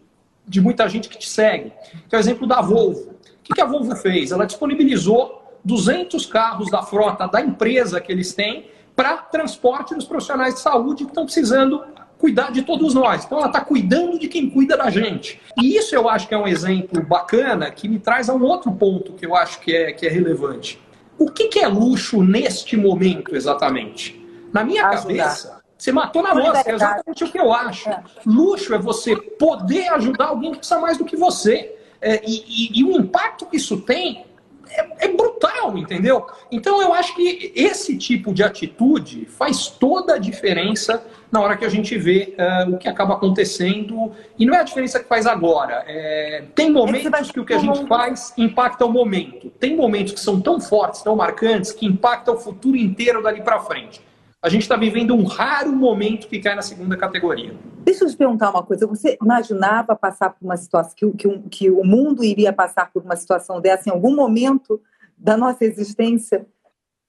[0.47, 1.73] de muita gente que te segue,
[2.07, 3.15] que é o exemplo da Volvo.
[3.49, 4.31] O que a Volvo fez?
[4.31, 10.53] Ela disponibilizou 200 carros da frota da empresa que eles têm para transporte dos profissionais
[10.53, 11.83] de saúde que estão precisando
[12.19, 13.23] cuidar de todos nós.
[13.23, 15.41] Então ela está cuidando de quem cuida da gente.
[15.59, 18.71] E isso eu acho que é um exemplo bacana que me traz a um outro
[18.73, 20.79] ponto que eu acho que é, que é relevante.
[21.17, 24.19] O que, que é luxo neste momento exatamente?
[24.53, 25.01] Na minha Ajudar.
[25.01, 27.89] cabeça, você matou na mosca, é exatamente o que eu acho.
[27.89, 28.03] É.
[28.25, 31.75] Luxo é você poder ajudar alguém que precisa mais do que você.
[32.01, 34.25] É, e, e, e o impacto que isso tem
[34.69, 36.27] é, é, brutal, entendeu?
[36.51, 41.65] Então eu acho que esse tipo de atitude faz toda a diferença na hora que
[41.65, 44.11] a gente vê uh, o que acaba acontecendo.
[44.37, 45.83] E não é a diferença que faz agora.
[45.87, 49.49] É, tem momentos que o que a gente faz impacta o momento.
[49.59, 53.59] Tem momentos que são tão fortes, tão marcantes, que impacta o futuro inteiro dali para
[53.59, 54.01] frente.
[54.41, 57.53] A gente está vivendo um raro momento que cai na segunda categoria.
[57.83, 58.87] Deixa eu te perguntar uma coisa.
[58.87, 63.17] Você imaginava passar por uma situação que, que, que o mundo iria passar por uma
[63.17, 64.81] situação dessa em algum momento
[65.17, 66.45] da nossa existência?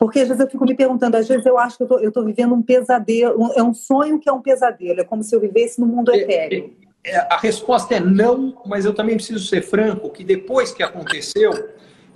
[0.01, 2.55] Porque às vezes eu fico me perguntando, às vezes eu acho que eu estou vivendo
[2.55, 5.87] um pesadelo, é um sonho que é um pesadelo, é como se eu vivesse no
[5.87, 6.73] mundo etéreo.
[7.05, 10.83] É, é, a resposta é não, mas eu também preciso ser franco que depois que
[10.83, 11.53] aconteceu,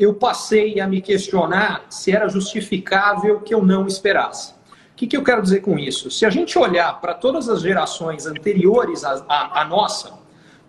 [0.01, 4.53] eu passei a me questionar se era justificável que eu não esperasse.
[4.93, 6.11] O que, que eu quero dizer com isso?
[6.11, 10.15] Se a gente olhar para todas as gerações anteriores à, à, à nossa,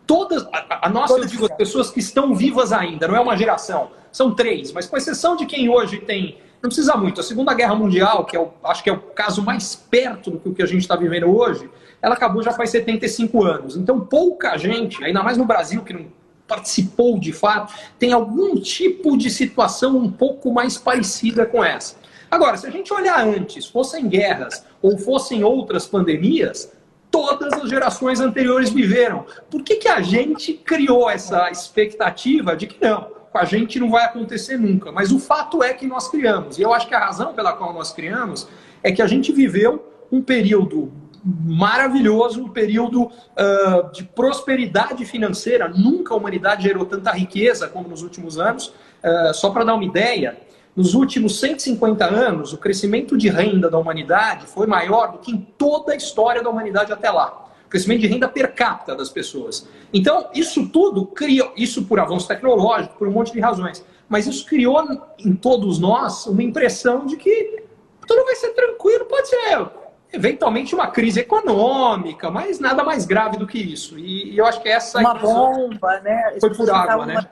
[0.06, 3.38] todas, a, a nossa, eu digo, as pessoas que estão vivas ainda, não é uma
[3.38, 7.22] geração, são três, mas com exceção de quem hoje tem não precisa muito.
[7.22, 10.54] A Segunda Guerra Mundial, que é o, acho que é o caso mais perto do
[10.54, 11.70] que a gente está vivendo hoje,
[12.02, 13.78] ela acabou já faz 75 anos.
[13.78, 16.08] Então, pouca gente, ainda mais no Brasil, que não
[16.48, 21.96] participou de fato, tem algum tipo de situação um pouco mais parecida com essa.
[22.30, 26.72] Agora, se a gente olhar antes, fossem guerras ou fossem outras pandemias,
[27.10, 29.26] todas as gerações anteriores viveram.
[29.50, 33.92] Por que, que a gente criou essa expectativa de que não, com a gente não
[33.92, 34.94] vai acontecer nunca?
[34.94, 36.58] Mas o fato é que nós criamos.
[36.58, 38.48] E eu acho que a razão pela qual nós criamos
[38.82, 40.90] é que a gente viveu um período
[41.22, 45.68] maravilhoso, um período uh, de prosperidade financeira.
[45.68, 48.68] Nunca a humanidade gerou tanta riqueza como nos últimos anos.
[49.04, 50.38] Uh, só para dar uma ideia,
[50.74, 55.46] nos últimos 150 anos, o crescimento de renda da humanidade foi maior do que em
[55.58, 57.45] toda a história da humanidade até lá.
[57.76, 59.68] Crescimento de renda per capita das pessoas.
[59.94, 64.46] Então, isso tudo criou, isso por avanço tecnológico, por um monte de razões, mas isso
[64.46, 64.82] criou
[65.20, 67.62] em todos nós uma impressão de que
[68.08, 69.70] tudo vai ser tranquilo, pode ser
[70.14, 74.00] eventualmente uma crise econômica, mas nada mais grave do que isso.
[74.00, 76.38] E, e eu acho que essa uma bomba, né?
[76.40, 77.28] Foi por água, né?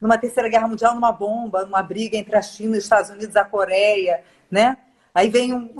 [0.00, 3.44] numa terceira guerra mundial, numa bomba, numa briga entre a China, os Estados Unidos, a
[3.44, 4.76] Coreia, né?
[5.14, 5.72] Aí vem um.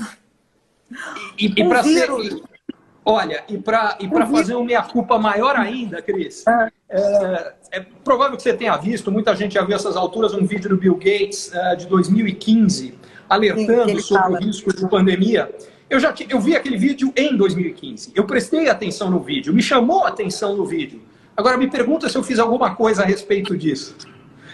[1.37, 2.09] E, e, um para ser.
[3.05, 6.71] Olha, e para e fazer uma meia-culpa maior ainda, Cris, ah.
[6.89, 10.71] é, é, provável que você tenha visto, muita gente já viu essas alturas, um vídeo
[10.71, 12.95] do Bill Gates é, de 2015,
[13.29, 14.39] alertando Sim, sobre fala.
[14.39, 15.53] o risco de pandemia.
[15.91, 18.13] Eu já eu vi aquele vídeo em 2015.
[18.15, 21.03] Eu prestei atenção no vídeo, me chamou a atenção no vídeo.
[21.37, 23.97] Agora me pergunta se eu fiz alguma coisa a respeito disso.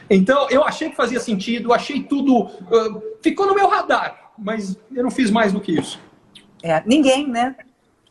[0.09, 2.45] Então, eu achei que fazia sentido, achei tudo.
[2.45, 6.01] Uh, ficou no meu radar, mas eu não fiz mais do que isso.
[6.63, 7.55] É, ninguém, né?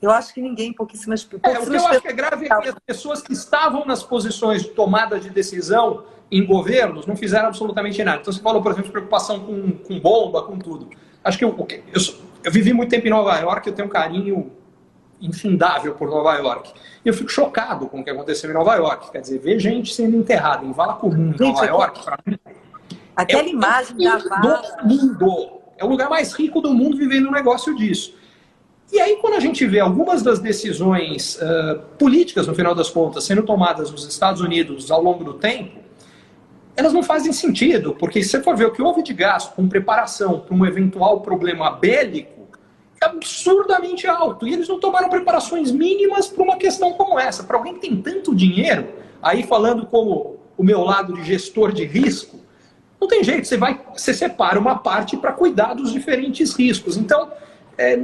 [0.02, 2.62] Eu acho que ninguém, pouquíssimas, pouquíssimas é, O que eu acho que é grave é
[2.62, 7.48] que as pessoas que estavam nas posições de tomada de decisão em governos não fizeram
[7.48, 8.20] absolutamente nada.
[8.22, 10.90] Então, você falou, por exemplo, de preocupação com, com bomba, com tudo.
[11.24, 11.56] Acho que eu,
[11.94, 12.02] eu,
[12.44, 14.52] eu vivi muito tempo em Nova York, eu tenho um carinho
[15.20, 16.74] infindável por Nova York.
[17.04, 19.12] E eu fico chocado com o que aconteceu em Nova York.
[19.12, 22.38] Quer dizer, ver gente sendo enterrada em vala comum em Nova York, para mim.
[23.16, 24.62] Aquela é imagem da vala.
[24.84, 25.62] Do mundo.
[25.78, 28.16] É o lugar mais rico do mundo vivendo um negócio disso.
[28.92, 33.26] E aí, quando a gente vê algumas das decisões uh, políticas, no final das contas,
[33.26, 35.80] sendo tomadas nos Estados Unidos ao longo do tempo,
[36.76, 39.68] elas não fazem sentido, porque se você for ver o que houve de gasto com
[39.68, 42.38] preparação para um eventual problema bélico,
[43.02, 44.48] absurdamente alto.
[44.48, 47.44] E eles não tomaram preparações mínimas para uma questão como essa.
[47.44, 48.88] Para alguém que tem tanto dinheiro,
[49.22, 52.38] aí falando como o meu lado de gestor de risco,
[53.00, 56.98] não tem jeito, você vai, você separa uma parte para cuidar dos diferentes riscos.
[56.98, 57.32] Então,
[57.78, 58.00] é, é,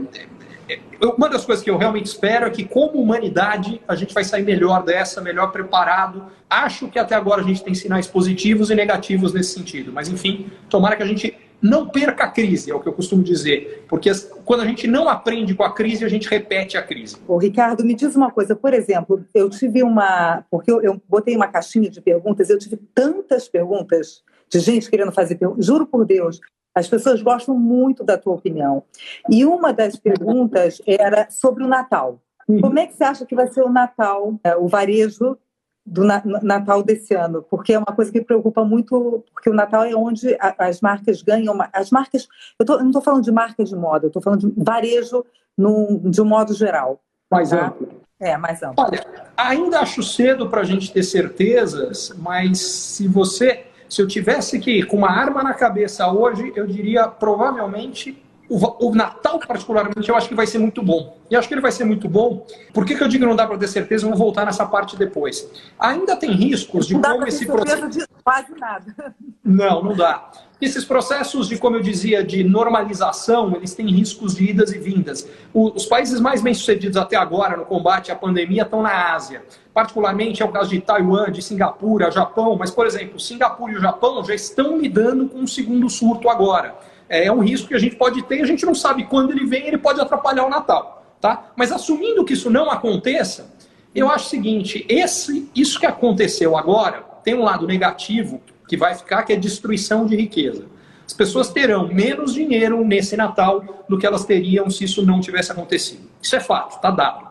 [1.02, 4.44] uma das coisas que eu realmente espero é que, como humanidade, a gente vai sair
[4.44, 6.26] melhor dessa, melhor preparado.
[6.50, 9.92] Acho que até agora a gente tem sinais positivos e negativos nesse sentido.
[9.92, 13.24] Mas, enfim, tomara que a gente não perca a crise, é o que eu costumo
[13.24, 13.86] dizer.
[13.88, 14.12] Porque
[14.44, 17.16] quando a gente não aprende com a crise, a gente repete a crise.
[17.26, 18.54] Ô, Ricardo, me diz uma coisa.
[18.54, 20.44] Por exemplo, eu tive uma.
[20.52, 25.12] Porque eu, eu botei uma caixinha de perguntas, eu tive tantas perguntas de gente querendo
[25.12, 25.66] fazer perguntas.
[25.66, 26.42] Juro por Deus,
[26.76, 28.84] as pessoas gostam muito da tua opinião.
[29.30, 32.20] E uma das perguntas era sobre o Natal.
[32.48, 32.62] Uhum.
[32.62, 35.38] Como é que você acha que vai ser o Natal, é, o varejo
[35.86, 39.94] do Natal desse ano, porque é uma coisa que preocupa muito, porque o Natal é
[39.94, 43.76] onde as marcas ganham, as marcas, eu, tô, eu não estou falando de marca de
[43.76, 45.26] moda, eu estou falando de varejo
[45.58, 47.02] de um modo geral.
[47.30, 47.68] Mais tá?
[47.68, 47.90] amplo.
[48.18, 48.86] É, mais amplo.
[48.86, 49.06] Olha,
[49.36, 54.72] ainda acho cedo para a gente ter certezas, mas se você, se eu tivesse que
[54.80, 58.18] ir com uma arma na cabeça hoje, eu diria provavelmente
[58.50, 61.18] o, o, Natal, particularmente, eu acho que vai ser muito bom.
[61.30, 62.46] E acho que ele vai ser muito bom.
[62.74, 64.04] Por que, que eu digo que não dá para ter certeza?
[64.04, 65.50] Vamos voltar nessa parte depois.
[65.80, 67.90] Ainda tem riscos de não como esse processo.
[67.90, 69.16] De quase nada.
[69.44, 70.30] Não, não dá.
[70.62, 75.28] Esses processos de, como eu dizia, de normalização, eles têm riscos de idas e vindas.
[75.54, 79.44] O, os países mais bem-sucedidos até agora no combate à pandemia estão na Ásia.
[79.74, 82.56] Particularmente é o caso de Taiwan, de Singapura, Japão.
[82.58, 86.76] Mas, por exemplo, Singapura e o Japão já estão lidando com um segundo surto agora
[87.18, 89.68] é um risco que a gente pode ter, a gente não sabe quando ele vem,
[89.68, 91.52] ele pode atrapalhar o Natal, tá?
[91.56, 93.54] Mas assumindo que isso não aconteça,
[93.94, 98.96] eu acho o seguinte, esse, isso que aconteceu agora tem um lado negativo que vai
[98.96, 100.66] ficar, que é destruição de riqueza.
[101.06, 105.52] As pessoas terão menos dinheiro nesse Natal do que elas teriam se isso não tivesse
[105.52, 106.10] acontecido.
[106.22, 107.28] Isso é fato, está dado.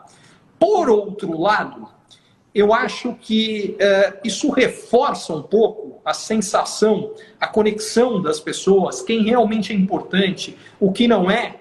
[0.59, 1.89] Por outro lado,
[2.55, 9.25] eu acho que é, isso reforça um pouco a sensação, a conexão das pessoas, quem
[9.25, 11.57] realmente é importante, o que não é.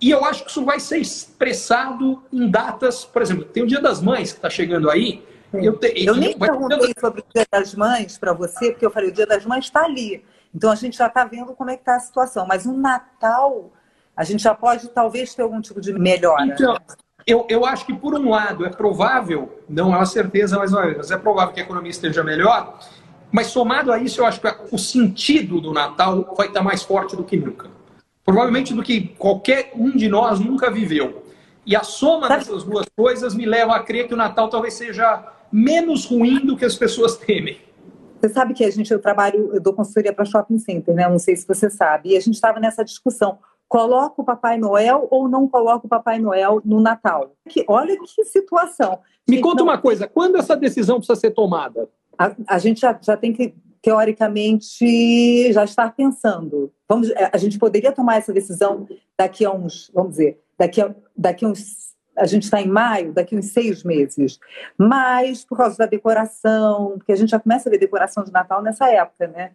[0.00, 3.80] E eu acho que isso vai ser expressado em datas, por exemplo, tem o Dia
[3.80, 5.22] das Mães que está chegando aí.
[5.52, 9.10] Eu, te, eu nem perguntei sobre o Dia das Mães para você, porque eu falei,
[9.10, 10.24] o Dia das Mães está ali.
[10.52, 12.44] Então a gente já está vendo como é que está a situação.
[12.46, 13.72] Mas no Natal,
[14.16, 16.46] a gente já pode talvez ter algum tipo de melhora.
[16.46, 16.76] Então,
[17.26, 21.10] eu, eu acho que, por um lado, é provável, não é uma certeza, mas, mas
[21.10, 22.78] é provável que a economia esteja melhor.
[23.32, 27.16] Mas somado a isso, eu acho que o sentido do Natal vai estar mais forte
[27.16, 27.68] do que nunca.
[28.24, 31.24] Provavelmente do que qualquer um de nós nunca viveu.
[31.66, 35.24] E a soma dessas duas coisas me leva a crer que o Natal talvez seja
[35.50, 37.58] menos ruim do que as pessoas temem.
[38.20, 41.08] Você sabe que a gente, eu trabalho, eu dou consultoria para shopping center, né?
[41.08, 42.10] Não sei se você sabe.
[42.10, 43.38] E a gente estava nessa discussão.
[43.74, 47.34] Coloca o Papai Noel ou não coloca o Papai Noel no Natal?
[47.48, 49.00] Que, olha que situação.
[49.28, 51.88] Me conta uma coisa, quando essa decisão precisa ser tomada?
[52.16, 56.72] A, a gente já, já tem que, teoricamente, já estar pensando.
[56.88, 58.86] Vamos, a gente poderia tomar essa decisão
[59.18, 63.12] daqui a uns, vamos dizer, daqui a, daqui a uns a gente está em maio,
[63.12, 64.38] daqui uns seis meses.
[64.78, 68.62] Mas, por causa da decoração, porque a gente já começa a ver decoração de Natal
[68.62, 69.50] nessa época, né?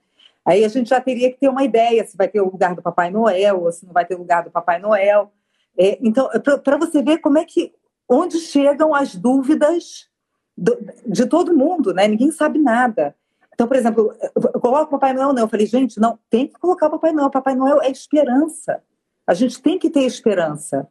[0.50, 2.82] Aí a gente já teria que ter uma ideia se vai ter o lugar do
[2.82, 5.32] Papai Noel ou se não vai ter o lugar do Papai Noel.
[5.78, 6.28] É, então,
[6.64, 7.72] para você ver como é que.
[8.10, 10.10] onde chegam as dúvidas
[10.58, 12.08] do, de todo mundo, né?
[12.08, 13.16] Ninguém sabe nada.
[13.54, 15.44] Então, por exemplo, eu coloco o Papai Noel, não.
[15.44, 17.30] Eu falei, gente, não, tem que colocar o Papai Noel.
[17.30, 18.82] Papai Noel é esperança.
[19.28, 20.88] A gente tem que ter esperança.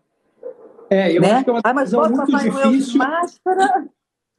[0.88, 1.32] É, eu né?
[1.32, 2.70] acho que é uma ah, mas bota muito Papai difícil.
[2.70, 3.88] Noel de máscara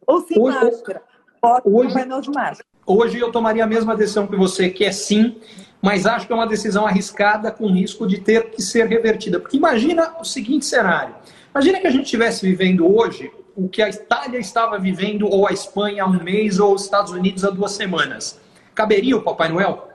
[0.08, 1.03] ou sem hoje, máscara.
[1.41, 2.68] Bota hoje, Papai Noel de máscara.
[2.91, 5.39] Hoje eu tomaria a mesma decisão que você, que é sim,
[5.80, 9.39] mas acho que é uma decisão arriscada com risco de ter que ser revertida.
[9.39, 11.13] Porque imagina o seguinte cenário.
[11.52, 15.52] Imagina que a gente estivesse vivendo hoje o que a Itália estava vivendo, ou a
[15.52, 18.41] Espanha há um mês, ou os Estados Unidos há duas semanas.
[18.73, 19.88] Caberia o Papai Noel?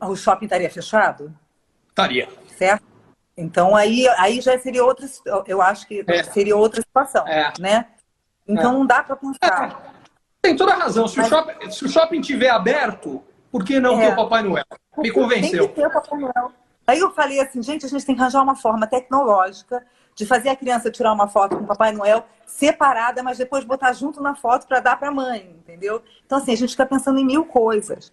[0.00, 1.32] O shopping estaria fechado?
[1.90, 2.28] Estaria.
[2.58, 2.82] Certo?
[3.36, 5.06] Então aí, aí já seria outra,
[5.46, 6.24] eu acho que é.
[6.24, 7.52] seria outra situação, é.
[7.60, 7.86] né?
[8.48, 8.74] Então é.
[8.74, 9.91] não dá para pensar.
[10.42, 10.48] É.
[10.48, 11.06] Tem toda a razão.
[11.06, 11.26] Se, Mas...
[11.26, 14.64] o shopping, se o shopping tiver aberto, por que não ter o Papai Noel?
[14.98, 15.60] Me convenceu.
[15.60, 16.52] Tem que ter o Papai Noel.
[16.86, 20.48] Aí eu falei assim, gente, a gente tem que arranjar uma forma tecnológica de fazer
[20.50, 24.34] a criança tirar uma foto com o Papai Noel separada, mas depois botar junto na
[24.34, 26.02] foto para dar para a mãe, entendeu?
[26.26, 28.10] Então, assim, a gente fica pensando em mil coisas.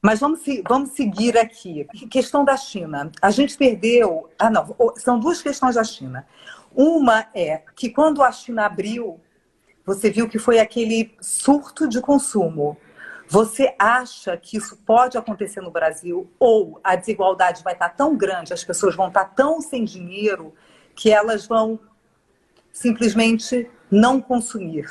[0.00, 1.86] Mas vamos, vamos seguir aqui.
[2.10, 3.10] Questão da China.
[3.20, 4.30] A gente perdeu.
[4.38, 6.26] Ah, não, são duas questões da China.
[6.74, 9.20] Uma é que quando a China abriu,
[9.84, 12.76] você viu que foi aquele surto de consumo.
[13.28, 16.30] Você acha que isso pode acontecer no Brasil?
[16.38, 20.52] Ou a desigualdade vai estar tão grande, as pessoas vão estar tão sem dinheiro
[20.94, 21.80] que elas vão
[22.70, 24.86] simplesmente não consumir.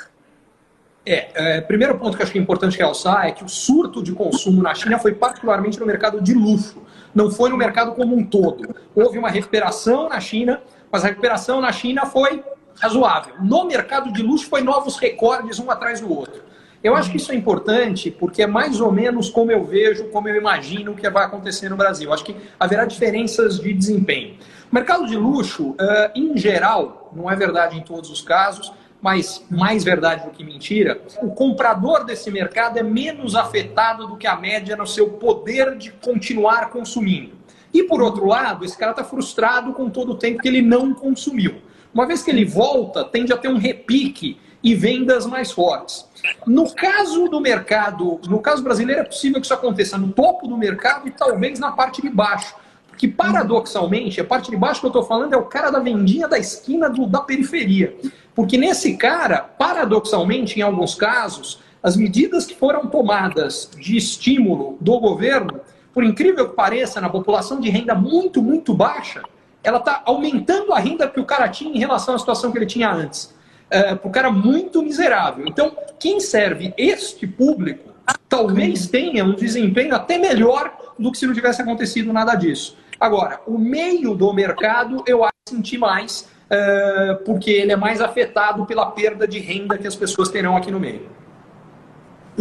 [1.06, 4.12] É, é, primeiro ponto que acho que é importante realçar é que o surto de
[4.12, 8.24] consumo na China foi particularmente no mercado de luxo, não foi no mercado como um
[8.24, 8.76] todo.
[8.96, 12.44] Houve uma recuperação na China, mas a recuperação na China foi
[12.82, 13.36] razoável.
[13.40, 16.42] No mercado de luxo foi novos recordes um atrás do outro.
[16.84, 20.28] Eu acho que isso é importante porque é mais ou menos como eu vejo, como
[20.28, 22.12] eu imagino que vai acontecer no Brasil.
[22.12, 24.36] Acho que haverá diferenças de desempenho.
[24.72, 25.78] O mercado de luxo, uh,
[26.16, 31.00] em geral, não é verdade em todos os casos, mas mais verdade do que mentira,
[31.22, 35.92] o comprador desse mercado é menos afetado do que a média no seu poder de
[35.92, 37.34] continuar consumindo.
[37.74, 40.94] E por outro lado, esse cara está frustrado com todo o tempo que ele não
[40.94, 41.62] consumiu.
[41.94, 46.08] Uma vez que ele volta, tende a ter um repique e vendas mais fortes.
[46.46, 50.58] No caso do mercado, no caso brasileiro, é possível que isso aconteça no topo do
[50.58, 52.56] mercado e talvez na parte de baixo
[53.02, 56.28] que paradoxalmente, a parte de baixo que eu estou falando é o cara da vendinha
[56.28, 57.98] da esquina do, da periferia.
[58.36, 65.00] Porque nesse cara, paradoxalmente, em alguns casos, as medidas que foram tomadas de estímulo do
[65.00, 69.24] governo, por incrível que pareça, na população de renda muito, muito baixa,
[69.64, 72.66] ela está aumentando a renda que o cara tinha em relação à situação que ele
[72.66, 73.34] tinha antes.
[73.70, 75.48] É, para o cara muito miserável.
[75.48, 77.92] Então, quem serve este público
[78.28, 82.78] talvez tenha um desempenho até melhor do que se não tivesse acontecido nada disso.
[83.00, 88.00] Agora, o meio do mercado eu acho que senti mais, uh, porque ele é mais
[88.00, 91.10] afetado pela perda de renda que as pessoas terão aqui no meio.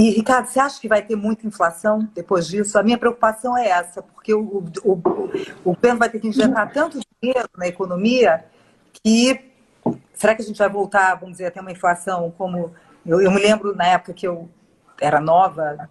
[0.00, 2.78] E, Ricardo, você acha que vai ter muita inflação depois disso?
[2.78, 4.92] A minha preocupação é essa, porque o, o,
[5.62, 8.46] o governo vai ter que injetar tanto dinheiro na economia
[8.94, 9.52] que
[10.14, 12.72] será que a gente vai voltar, vamos dizer, a ter uma inflação como.
[13.04, 14.48] Eu, eu me lembro na época que eu
[14.98, 15.90] era nova,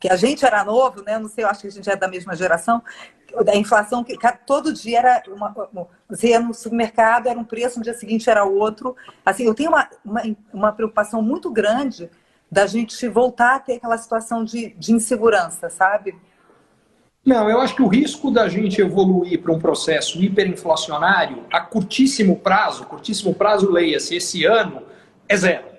[0.00, 1.16] que a gente era novo, né?
[1.16, 2.82] Não sei, eu acho que a gente é da mesma geração
[3.44, 4.16] da inflação que
[4.46, 5.52] todo dia era uma,
[6.08, 8.94] você ia no supermercado era um preço no dia seguinte era outro
[9.26, 10.22] assim eu tenho uma, uma,
[10.52, 12.08] uma, preocupação muito grande
[12.50, 16.14] da gente voltar a ter aquela situação de, de insegurança sabe?
[17.24, 22.36] Não eu acho que o risco da gente evoluir para um processo hiperinflacionário a curtíssimo
[22.36, 24.82] prazo curtíssimo prazo leia-se esse ano
[25.28, 25.74] é zero.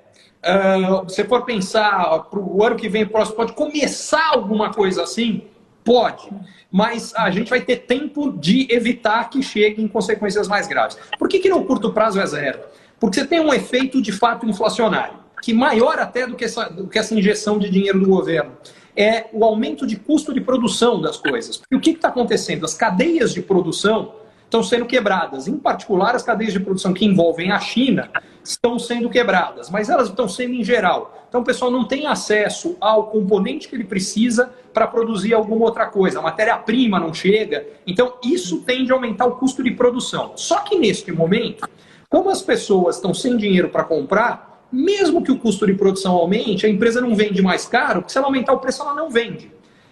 [0.46, 5.44] Uh, se for pensar para o ano que vem, próximo, pode começar alguma coisa assim,
[5.86, 6.28] Pode,
[6.72, 10.98] mas a gente vai ter tempo de evitar que chegue em consequências mais graves.
[11.20, 12.60] Por que, que no curto prazo é zero?
[13.00, 15.14] Porque você tem um efeito de fato inflacionário,
[15.46, 18.54] que maior até do que essa, do que essa injeção de dinheiro do governo.
[18.98, 21.58] É o aumento de custo de produção das coisas.
[21.58, 22.66] Porque o que está acontecendo?
[22.66, 25.48] As cadeias de produção estão sendo quebradas.
[25.48, 28.10] Em particular, as cadeias de produção que envolvem a China
[28.44, 31.28] estão sendo quebradas, mas elas estão sendo em geral.
[31.30, 35.86] Então, o pessoal não tem acesso ao componente que ele precisa para produzir alguma outra
[35.86, 36.18] coisa.
[36.18, 37.68] A matéria-prima não chega.
[37.86, 40.32] Então, isso tende a aumentar o custo de produção.
[40.36, 41.70] Só que neste momento,
[42.10, 46.66] como as pessoas estão sem dinheiro para comprar, mesmo que o custo de produção aumente,
[46.66, 49.52] a empresa não vende mais caro, porque se ela aumentar o preço, ela não vende.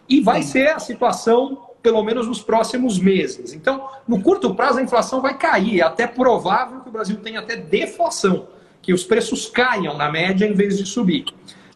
[0.09, 3.53] E vai ser a situação pelo menos nos próximos meses.
[3.53, 5.79] Então, no curto prazo, a inflação vai cair.
[5.79, 8.47] É até provável que o Brasil tenha até deflação,
[8.81, 11.25] que os preços caiam na média em vez de subir.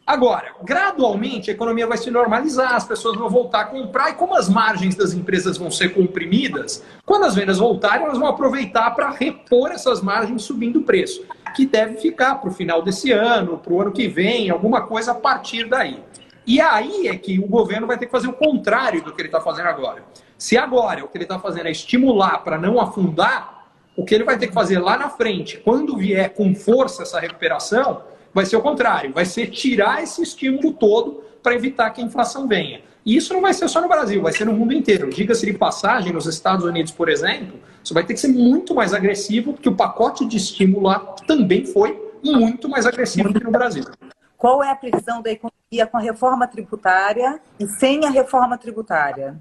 [0.05, 4.35] Agora, gradualmente a economia vai se normalizar, as pessoas vão voltar a comprar, e como
[4.35, 9.09] as margens das empresas vão ser comprimidas, quando as vendas voltarem, elas vão aproveitar para
[9.09, 13.73] repor essas margens subindo o preço, que deve ficar para o final desse ano, para
[13.73, 16.03] o ano que vem, alguma coisa a partir daí.
[16.45, 19.27] E aí é que o governo vai ter que fazer o contrário do que ele
[19.27, 20.03] está fazendo agora.
[20.37, 23.65] Se agora o que ele está fazendo é estimular para não afundar,
[23.97, 27.19] o que ele vai ter que fazer lá na frente, quando vier com força essa
[27.19, 28.03] recuperação,
[28.33, 32.47] vai ser o contrário, vai ser tirar esse estímulo todo para evitar que a inflação
[32.47, 32.81] venha.
[33.05, 35.09] E isso não vai ser só no Brasil, vai ser no mundo inteiro.
[35.09, 38.93] Diga-se de passagem, nos Estados Unidos, por exemplo, isso vai ter que ser muito mais
[38.93, 43.51] agressivo, porque o pacote de estímulo lá também foi muito mais agressivo do que no
[43.51, 43.85] Brasil.
[44.37, 49.37] Qual é a previsão da economia com a reforma tributária e sem a reforma tributária?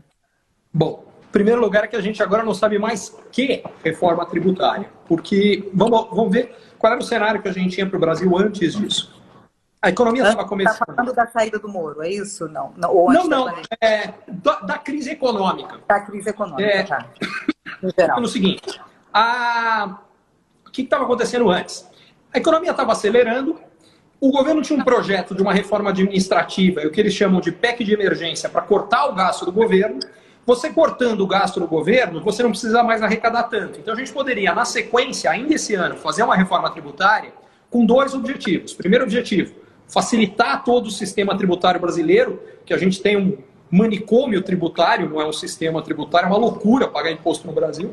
[0.73, 4.89] Bom, em primeiro lugar é que a gente agora não sabe mais que reforma tributária,
[5.07, 8.37] porque vamos, vamos ver qual era o cenário que a gente tinha para o Brasil
[8.37, 9.17] antes disso.
[9.81, 10.73] A economia estava tá começando.
[10.75, 12.49] Está falando da saída do Moro, é isso?
[12.49, 15.79] Não, não, não, não é, da, da, crise econômica.
[15.87, 17.07] Da crise econômica, é, tá.
[17.83, 18.21] No geral.
[18.21, 18.81] No seguinte,
[19.13, 19.99] a,
[20.67, 21.89] o que estava acontecendo antes?
[22.33, 23.61] A economia estava acelerando,
[24.21, 27.85] o governo tinha um projeto de uma reforma administrativa, o que eles chamam de PEC
[27.85, 30.01] de emergência, para cortar o gasto do governo.
[30.47, 33.81] Você cortando o gasto do governo, você não precisa mais arrecadar tanto.
[33.81, 37.33] Então a gente poderia, na sequência, ainda esse ano, fazer uma reforma tributária
[37.69, 38.73] com dois objetivos.
[38.73, 39.55] Primeiro objetivo,
[39.89, 43.37] facilitar todo o sistema tributário brasileiro, que a gente tem um
[43.69, 47.93] manicômio tributário, não é um sistema tributário, é uma loucura pagar imposto no Brasil.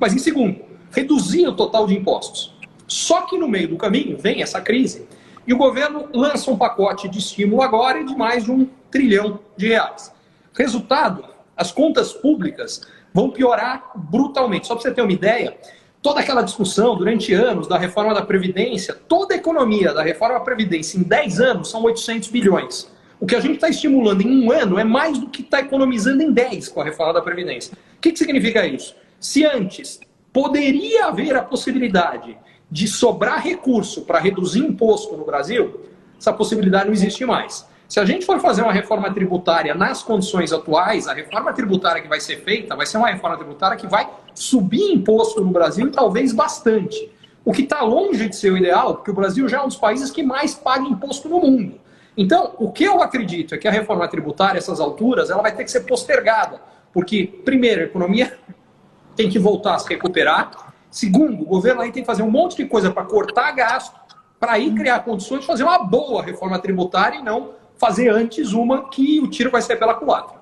[0.00, 0.60] Mas em segundo,
[0.90, 2.52] reduzir o total de impostos.
[2.88, 5.06] Só que no meio do caminho vem essa crise
[5.46, 9.68] e o governo lança um pacote de estímulo agora de mais de um trilhão de
[9.68, 10.12] reais.
[10.52, 12.82] Resultado, as contas públicas
[13.12, 14.68] vão piorar brutalmente.
[14.68, 15.58] Só para você ter uma ideia,
[16.00, 20.40] toda aquela discussão durante anos da reforma da Previdência, toda a economia da reforma da
[20.40, 22.88] Previdência em 10 anos são 800 bilhões.
[23.20, 26.22] O que a gente está estimulando em um ano é mais do que está economizando
[26.22, 27.74] em 10 com a reforma da Previdência.
[27.96, 28.94] O que, que significa isso?
[29.18, 29.98] Se antes
[30.32, 32.38] poderia haver a possibilidade
[32.70, 35.80] de sobrar recurso para reduzir imposto no Brasil,
[36.16, 37.66] essa possibilidade não existe mais.
[37.88, 42.08] Se a gente for fazer uma reforma tributária nas condições atuais, a reforma tributária que
[42.08, 45.90] vai ser feita vai ser uma reforma tributária que vai subir imposto no Brasil e
[45.90, 47.10] talvez bastante.
[47.44, 49.76] O que está longe de ser o ideal, porque o Brasil já é um dos
[49.76, 51.80] países que mais paga imposto no mundo.
[52.14, 55.64] Então, o que eu acredito é que a reforma tributária, essas alturas, ela vai ter
[55.64, 56.60] que ser postergada.
[56.92, 58.36] Porque, primeiro, a economia
[59.16, 62.56] tem que voltar a se recuperar, Segundo, o governo aí tem que fazer um monte
[62.56, 63.98] de coisa para cortar gasto,
[64.40, 68.88] para aí criar condições de fazer uma boa reforma tributária e não fazer antes uma
[68.88, 70.38] que o tiro vai ser pela culatra.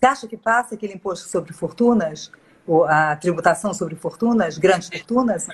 [0.00, 2.30] Você acha que passa aquele imposto sobre fortunas,
[2.88, 5.48] a tributação sobre fortunas, grandes fortunas?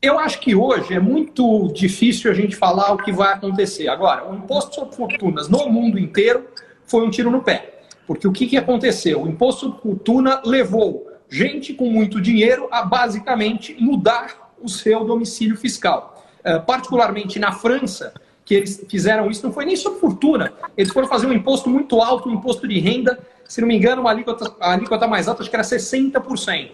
[0.00, 3.86] Eu acho que hoje é muito difícil a gente falar o que vai acontecer.
[3.88, 6.48] Agora, o imposto sobre fortunas no mundo inteiro
[6.84, 7.84] foi um tiro no pé.
[8.06, 9.22] Porque o que, que aconteceu?
[9.22, 15.56] O imposto sobre fortuna levou gente com muito dinheiro a basicamente mudar o seu domicílio
[15.56, 16.26] fiscal.
[16.44, 18.12] Uh, particularmente na França,
[18.52, 22.02] que eles fizeram isso, não foi nem sobre fortuna, eles foram fazer um imposto muito
[22.02, 25.40] alto, um imposto de renda, se não me engano, uma alíquota, a alíquota mais alta,
[25.40, 26.70] acho que era 60%.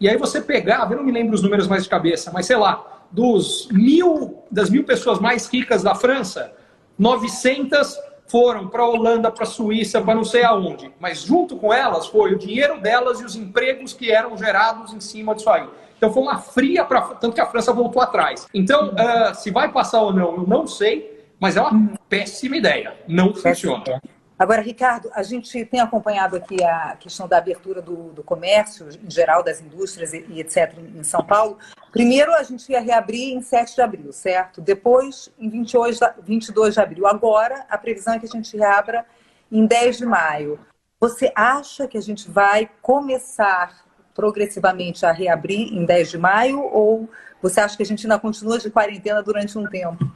[0.00, 2.56] E aí você pegava, eu não me lembro os números mais de cabeça, mas sei
[2.56, 6.52] lá, dos mil, das mil pessoas mais ricas da França,
[6.98, 10.92] 900 foram para a Holanda, para a Suíça, para não sei aonde.
[11.00, 15.00] Mas junto com elas foi o dinheiro delas e os empregos que eram gerados em
[15.00, 15.68] cima disso aí.
[15.96, 18.46] Então foi uma fria para tanto que a França voltou atrás.
[18.54, 22.94] Então, uh, se vai passar ou não, eu não sei, mas é uma péssima ideia.
[23.08, 24.00] Não funciona.
[24.38, 29.10] Agora, Ricardo, a gente tem acompanhado aqui a questão da abertura do, do comércio, em
[29.10, 31.58] geral, das indústrias e, e, etc., em São Paulo.
[31.92, 34.62] Primeiro, a gente ia reabrir em 7 de abril, certo?
[34.62, 37.06] Depois, em 28, 22 de abril.
[37.06, 39.04] Agora, a previsão é que a gente reabra
[39.52, 40.58] em 10 de maio.
[40.98, 43.84] Você acha que a gente vai começar
[44.14, 47.10] progressivamente a reabrir em 10 de maio ou
[47.42, 50.10] você acha que a gente ainda continua de quarentena durante um tempo?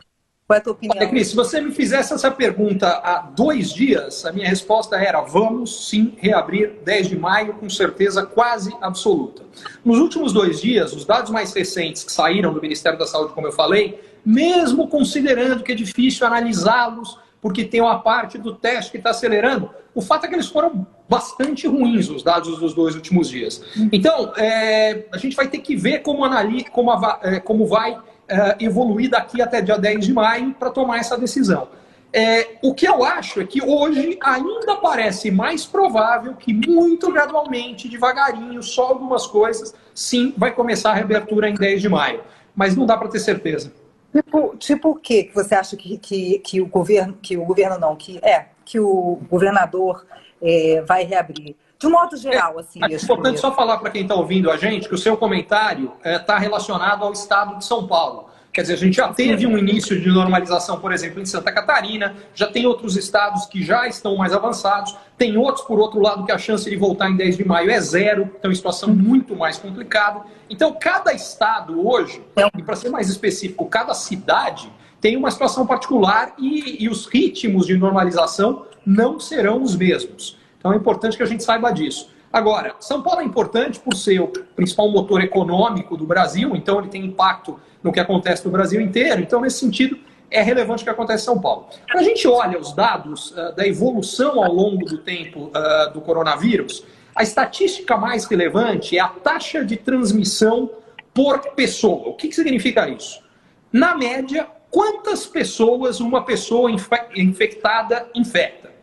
[0.47, 0.99] Qual é a tua opinião?
[0.99, 5.23] Olha, Cris, se você me fizesse essa pergunta há dois dias, a minha resposta era:
[5.23, 9.43] vamos sim reabrir 10 de maio, com certeza quase absoluta.
[9.83, 13.47] Nos últimos dois dias, os dados mais recentes que saíram do Ministério da Saúde, como
[13.47, 18.99] eu falei, mesmo considerando que é difícil analisá-los, porque tem uma parte do teste que
[18.99, 23.31] está acelerando, o fato é que eles foram bastante ruins, os dados dos dois últimos
[23.31, 23.63] dias.
[23.93, 26.91] Então, é, a gente vai ter que ver como, analisa, como,
[27.23, 31.69] é, como vai é, evoluir daqui até dia 10 de maio para tomar essa decisão.
[32.17, 37.89] É, o que eu acho é que hoje ainda parece mais provável que muito gradualmente,
[37.89, 42.21] devagarinho, só algumas coisas, sim, vai começar a reabertura em 10 de maio.
[42.55, 43.73] Mas não dá para ter certeza.
[44.13, 47.97] Tipo, tipo o que você acha que, que, que o governo, que o governo não,
[47.97, 50.07] que é, que o governador
[50.41, 51.57] é, vai reabrir?
[51.85, 52.81] De um modo geral, assim.
[52.83, 55.93] É, é importante só falar para quem está ouvindo a gente que o seu comentário
[56.03, 58.31] está é, relacionado ao estado de São Paulo.
[58.51, 62.15] Quer dizer, a gente já teve um início de normalização, por exemplo, em Santa Catarina,
[62.35, 66.33] já tem outros estados que já estão mais avançados, tem outros, por outro lado, que
[66.33, 69.59] a chance de voltar em 10 de maio é zero, então é situação muito mais
[69.59, 70.23] complicada.
[70.49, 72.23] Então, cada estado hoje,
[72.57, 74.73] e para ser mais específico, cada cidade
[75.03, 80.43] tem uma situação particular e, e os ritmos de normalização não serão os mesmos.
[80.65, 82.09] Então é importante que a gente saiba disso.
[82.33, 86.89] Agora, São Paulo é importante por ser o principal motor econômico do Brasil, então ele
[86.89, 89.21] tem impacto no que acontece no Brasil inteiro.
[89.21, 89.99] Então, nesse sentido,
[90.31, 91.67] é relevante o que acontece em São Paulo.
[91.87, 96.01] Quando a gente olha os dados uh, da evolução ao longo do tempo uh, do
[96.01, 96.83] coronavírus,
[97.15, 100.71] a estatística mais relevante é a taxa de transmissão
[101.13, 102.09] por pessoa.
[102.09, 103.23] O que, que significa isso?
[103.71, 106.71] Na média, quantas pessoas uma pessoa
[107.15, 108.74] infectada infecta?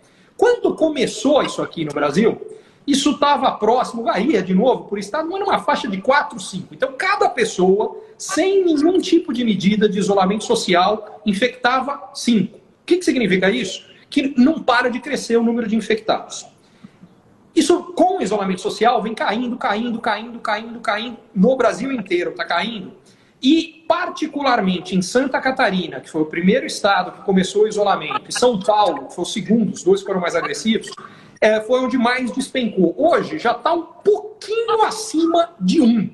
[0.41, 2.41] Quando começou isso aqui no Brasil,
[2.87, 6.73] isso estava próximo, varia de novo por estado, mas numa faixa de 4, 5.
[6.73, 12.57] Então, cada pessoa, sem nenhum tipo de medida de isolamento social, infectava 5.
[12.57, 13.85] O que, que significa isso?
[14.09, 16.47] Que não para de crescer o número de infectados.
[17.55, 21.17] Isso, com o isolamento social, vem caindo, caindo, caindo, caindo, caindo.
[21.35, 22.93] No Brasil inteiro está caindo.
[23.41, 28.33] E, particularmente em Santa Catarina, que foi o primeiro estado que começou o isolamento, e
[28.33, 30.91] São Paulo, que foi o segundo, os dois foram mais agressivos,
[31.39, 32.93] é, foi onde mais despencou.
[32.95, 36.09] Hoje já está um pouquinho acima de um.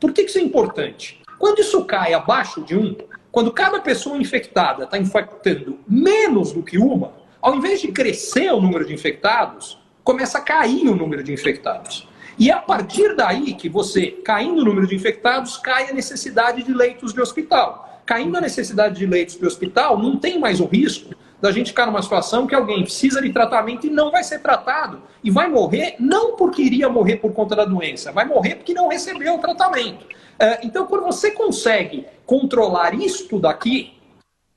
[0.00, 1.20] Por que, que isso é importante?
[1.38, 2.96] Quando isso cai abaixo de um,
[3.30, 8.60] quando cada pessoa infectada está infectando menos do que uma, ao invés de crescer o
[8.60, 12.08] número de infectados, começa a cair o número de infectados.
[12.38, 16.72] E a partir daí que você, caindo o número de infectados, cai a necessidade de
[16.72, 18.02] leitos de hospital.
[18.04, 21.86] Caindo a necessidade de leitos de hospital, não tem mais o risco da gente ficar
[21.86, 25.02] numa situação que alguém precisa de tratamento e não vai ser tratado.
[25.24, 28.88] E vai morrer não porque iria morrer por conta da doença, vai morrer porque não
[28.88, 30.06] recebeu o tratamento.
[30.38, 33.94] É, então, quando você consegue controlar isto daqui,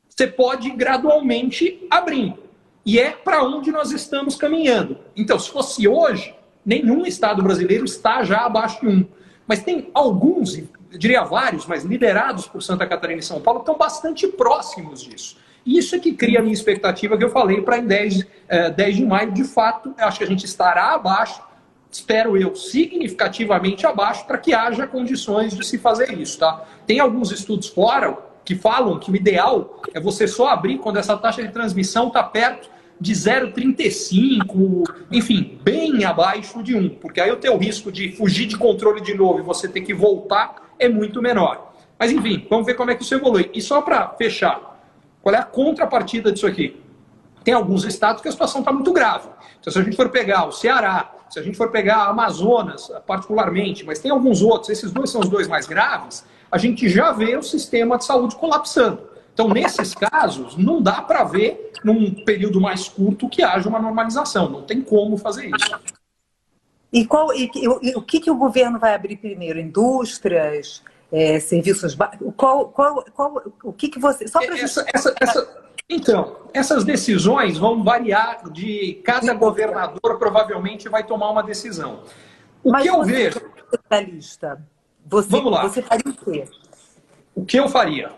[0.08, 2.36] você pode gradualmente abrir.
[2.86, 4.98] E é para onde nós estamos caminhando.
[5.16, 9.05] Então, se fosse hoje, nenhum estado brasileiro está já abaixo de um.
[9.47, 10.59] Mas tem alguns,
[10.91, 15.38] diria vários, mas liderados por Santa Catarina e São Paulo, que estão bastante próximos disso.
[15.66, 18.95] Isso é que cria a minha expectativa que eu falei para em 10, eh, 10
[18.97, 19.32] de maio.
[19.32, 21.41] De fato, acho que a gente estará abaixo,
[21.89, 26.38] espero eu, significativamente abaixo, para que haja condições de se fazer isso.
[26.39, 26.63] Tá?
[26.86, 31.18] Tem alguns estudos fora que falam que o ideal é você só abrir quando essa
[31.18, 32.70] taxa de transmissão está perto
[33.00, 38.58] de 0,35, enfim, bem abaixo de 1, porque aí o teu risco de fugir de
[38.58, 41.74] controle de novo e você ter que voltar é muito menor.
[42.00, 43.50] Mas enfim, vamos ver como é que isso evolui.
[43.54, 44.80] E só para fechar,
[45.22, 46.82] qual é a contrapartida disso aqui?
[47.43, 49.30] Tem alguns estados que a situação está muito grave.
[49.60, 52.91] Então, se a gente for pegar o Ceará, se a gente for pegar a Amazonas,
[53.06, 57.12] particularmente, mas tem alguns outros, esses dois são os dois mais graves, a gente já
[57.12, 59.14] vê o sistema de saúde colapsando.
[59.36, 64.50] Então, nesses casos, não dá para ver, num período mais curto, que haja uma normalização.
[64.50, 65.78] Não tem como fazer isso.
[66.92, 69.60] E, qual, e, e o que, que o governo vai abrir primeiro?
[69.60, 70.82] Indústrias,
[71.12, 71.98] é, serviços.
[72.38, 74.26] Qual, qual, qual, o que, que você.
[74.26, 81.04] Só para essa, essa, essa, Então, essas decisões vão variar de cada governador, provavelmente vai
[81.04, 82.04] tomar uma decisão.
[82.64, 83.42] O Mas que eu vejo.
[83.74, 84.66] Especialista,
[85.06, 85.64] você, Vamos lá.
[85.64, 86.46] Você faria o quê?
[87.36, 88.14] O que eu faria?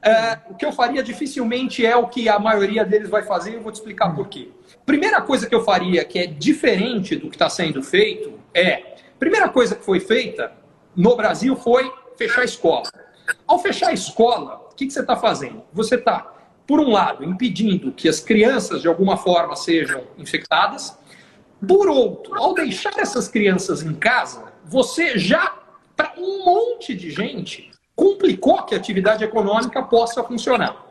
[0.00, 3.54] É, o que eu faria dificilmente é o que a maioria deles vai fazer, e
[3.54, 4.48] eu vou te explicar por quê.
[4.86, 8.96] Primeira coisa que eu faria, que é diferente do que está sendo feito, é.
[9.18, 10.52] Primeira coisa que foi feita
[10.94, 12.84] no Brasil foi fechar a escola.
[13.46, 15.62] Ao fechar a escola, o que, que você está fazendo?
[15.72, 16.32] Você está,
[16.66, 20.96] por um lado, impedindo que as crianças, de alguma forma, sejam infectadas.
[21.66, 25.58] Por outro, ao deixar essas crianças em casa, você já,
[25.96, 27.67] para um monte de gente,
[27.98, 30.86] complicou que a atividade econômica possa funcionar.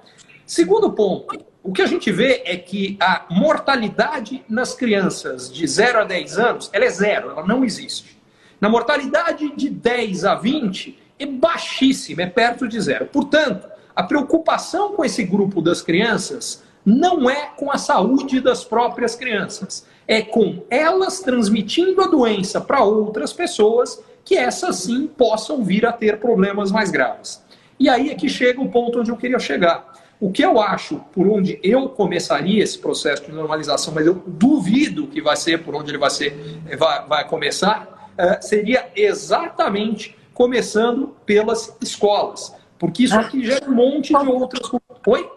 [0.45, 6.01] Segundo ponto, o que a gente vê é que a mortalidade nas crianças de 0
[6.01, 8.21] a 10 anos, ela é zero, ela não existe.
[8.59, 13.05] Na mortalidade de 10 a 20, é baixíssima, é perto de zero.
[13.05, 19.15] Portanto, a preocupação com esse grupo das crianças não é com a saúde das próprias
[19.15, 25.85] crianças, é com elas transmitindo a doença para outras pessoas que essas sim possam vir
[25.85, 27.41] a ter problemas mais graves.
[27.79, 29.93] E aí é que chega o ponto onde eu queria chegar.
[30.19, 35.07] O que eu acho, por onde eu começaria esse processo de normalização, mas eu duvido
[35.07, 36.35] que vai ser por onde ele vai, ser,
[36.77, 42.53] vai, vai começar, uh, seria exatamente começando pelas escolas.
[42.77, 44.69] Porque isso aqui gera um monte de outras.
[45.07, 45.31] Oi?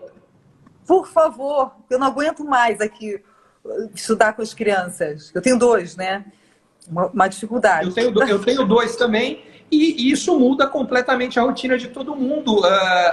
[0.85, 3.23] Por favor, eu não aguento mais aqui
[3.95, 5.31] estudar com as crianças.
[5.33, 6.25] Eu tenho dois, né?
[6.91, 7.87] Uma, uma dificuldade.
[7.87, 12.61] Eu tenho, eu tenho dois também, e isso muda completamente a rotina de todo mundo.
[12.61, 12.65] Uh,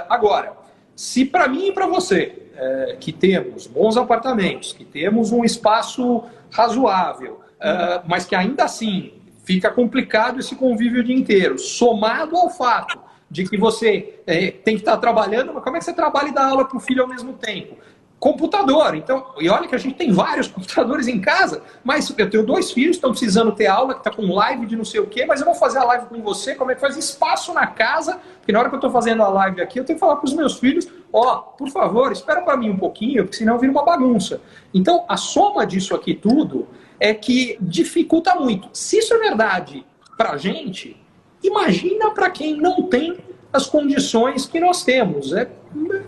[0.08, 0.52] agora,
[0.96, 6.24] se para mim e para você, uh, que temos bons apartamentos, que temos um espaço
[6.50, 9.12] razoável, uh, mas que ainda assim
[9.44, 12.98] fica complicado esse convívio o dia inteiro, somado ao fato
[13.30, 16.34] de que você é, tem que estar trabalhando, mas como é que você trabalha e
[16.34, 17.76] dá aula para o filho ao mesmo tempo?
[18.18, 18.94] Computador.
[18.94, 22.70] Então, e olha que a gente tem vários computadores em casa, mas eu tenho dois
[22.72, 25.40] filhos, estão precisando ter aula, que está com live de não sei o quê, mas
[25.40, 28.52] eu vou fazer a live com você, como é que faz espaço na casa, porque
[28.52, 30.34] na hora que eu estou fazendo a live aqui, eu tenho que falar para os
[30.34, 33.84] meus filhos, ó, oh, por favor, espera para mim um pouquinho, porque senão vira uma
[33.84, 34.40] bagunça.
[34.74, 36.66] Então, a soma disso aqui tudo
[37.00, 38.68] é que dificulta muito.
[38.72, 41.00] Se isso é verdade para a gente,
[41.42, 43.18] imagina para quem não tem
[43.52, 45.32] as condições que nós temos.
[45.32, 45.48] É,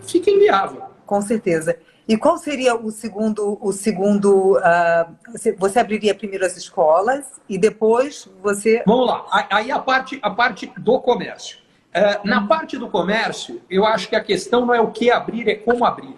[0.01, 0.83] fica inviável.
[1.05, 1.77] Com certeza.
[2.11, 5.15] E qual seria o segundo, o segundo, uh,
[5.57, 8.83] você abriria primeiro as escolas e depois você...
[8.85, 11.59] Vamos lá, aí a parte, a parte do comércio.
[11.95, 15.47] Uh, na parte do comércio, eu acho que a questão não é o que abrir,
[15.47, 16.13] é como abrir.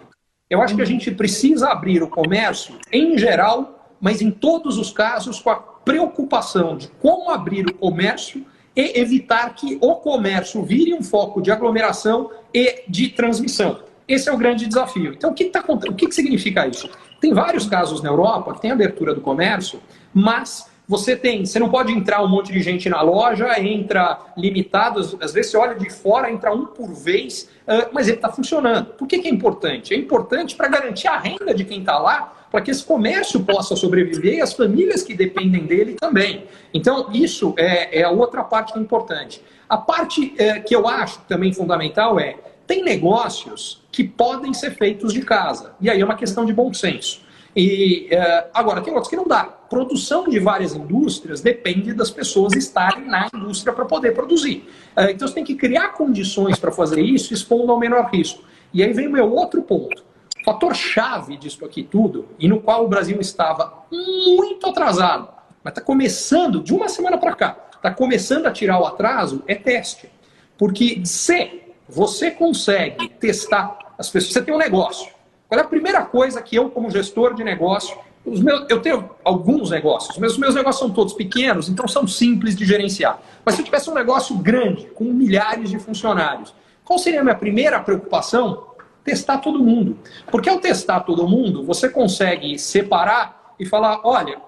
[0.50, 4.90] Eu acho que a gente precisa abrir o comércio em geral, mas em todos os
[4.90, 10.92] casos com a preocupação de como abrir o comércio e evitar que o comércio vire
[10.92, 13.93] um foco de aglomeração e de transmissão.
[14.06, 15.12] Esse é o grande desafio.
[15.12, 16.88] Então, o que, tá, o que, que significa isso?
[17.20, 19.80] Tem vários casos na Europa que tem abertura do comércio,
[20.12, 25.00] mas você tem, você não pode entrar um monte de gente na loja, entra limitado,
[25.00, 27.48] às vezes você olha de fora, entra um por vez,
[27.92, 28.86] mas ele está funcionando.
[28.86, 29.94] Por que, que é importante?
[29.94, 33.74] É importante para garantir a renda de quem está lá, para que esse comércio possa
[33.74, 36.44] sobreviver e as famílias que dependem dele também.
[36.72, 39.42] Então, isso é, é a outra parte que é importante.
[39.66, 42.36] A parte é, que eu acho também fundamental é
[42.66, 45.74] tem negócios que podem ser feitos de casa.
[45.80, 47.22] E aí é uma questão de bom senso.
[47.56, 49.44] E uh, agora, tem outros que não dá.
[49.44, 54.68] Produção de várias indústrias depende das pessoas estarem na indústria para poder produzir.
[54.96, 58.42] Uh, então você tem que criar condições para fazer isso, expondo ao menor risco.
[58.72, 60.02] E aí vem o meu outro ponto.
[60.40, 65.28] O fator chave disso aqui tudo, e no qual o Brasil estava muito atrasado,
[65.62, 69.54] mas está começando, de uma semana para cá, está começando a tirar o atraso, é
[69.54, 70.10] teste.
[70.58, 75.12] Porque se você consegue testar as pessoas, você tem um negócio.
[75.48, 79.70] Qual é a primeira coisa que eu, como gestor de negócio, meus, eu tenho alguns
[79.70, 83.20] negócios, mas os meus negócios são todos pequenos, então são simples de gerenciar.
[83.44, 86.54] Mas se eu tivesse um negócio grande, com milhares de funcionários,
[86.84, 88.68] qual seria a minha primeira preocupação?
[89.04, 89.98] Testar todo mundo.
[90.30, 94.40] Porque ao testar todo mundo, você consegue separar e falar: olha,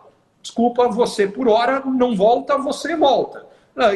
[0.43, 3.46] desculpa, você por hora não volta, você volta.
[3.77, 3.91] Ah,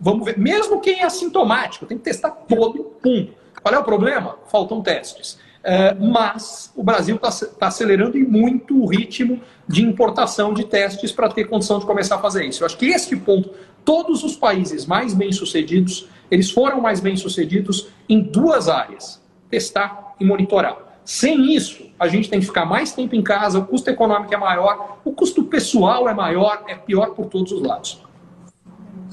[0.00, 3.34] vamos ver, mesmo quem é assintomático, tem que testar todo mundo.
[3.60, 4.36] Qual é o problema?
[4.46, 5.38] Faltam testes.
[5.62, 11.10] É, mas o Brasil está tá acelerando e muito o ritmo de importação de testes
[11.10, 12.62] para ter condição de começar a fazer isso.
[12.62, 13.50] Eu acho que esse ponto,
[13.84, 20.76] todos os países mais bem-sucedidos, eles foram mais bem-sucedidos em duas áreas: testar e monitorar.
[21.04, 24.36] Sem isso, a gente tem que ficar mais tempo em casa, o custo econômico é
[24.36, 28.07] maior, o custo pessoal é maior, é pior por todos os lados.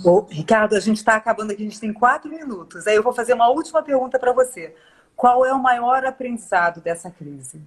[0.03, 2.87] Ô, Ricardo, a gente está acabando aqui, a gente tem quatro minutos.
[2.87, 4.73] Aí eu vou fazer uma última pergunta para você.
[5.15, 7.61] Qual é o maior aprendizado dessa crise?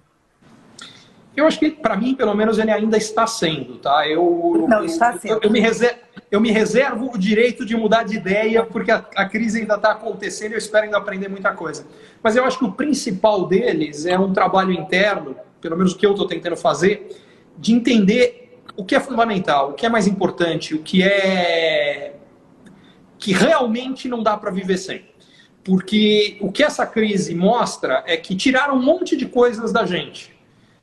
[1.35, 4.07] Eu acho que, para mim, pelo menos, ele ainda está sendo, tá?
[4.07, 5.35] Eu, Não, está sendo.
[5.35, 5.99] Eu, eu, me reservo,
[6.29, 9.91] eu me reservo o direito de mudar de ideia, porque a, a crise ainda está
[9.91, 11.85] acontecendo e eu espero ainda aprender muita coisa.
[12.21, 16.05] Mas eu acho que o principal deles é um trabalho interno, pelo menos o que
[16.05, 17.15] eu estou tentando fazer,
[17.57, 22.15] de entender o que é fundamental, o que é mais importante, o que é
[23.19, 25.05] que realmente não dá para viver sem.
[25.63, 30.33] Porque o que essa crise mostra é que tiraram um monte de coisas da gente.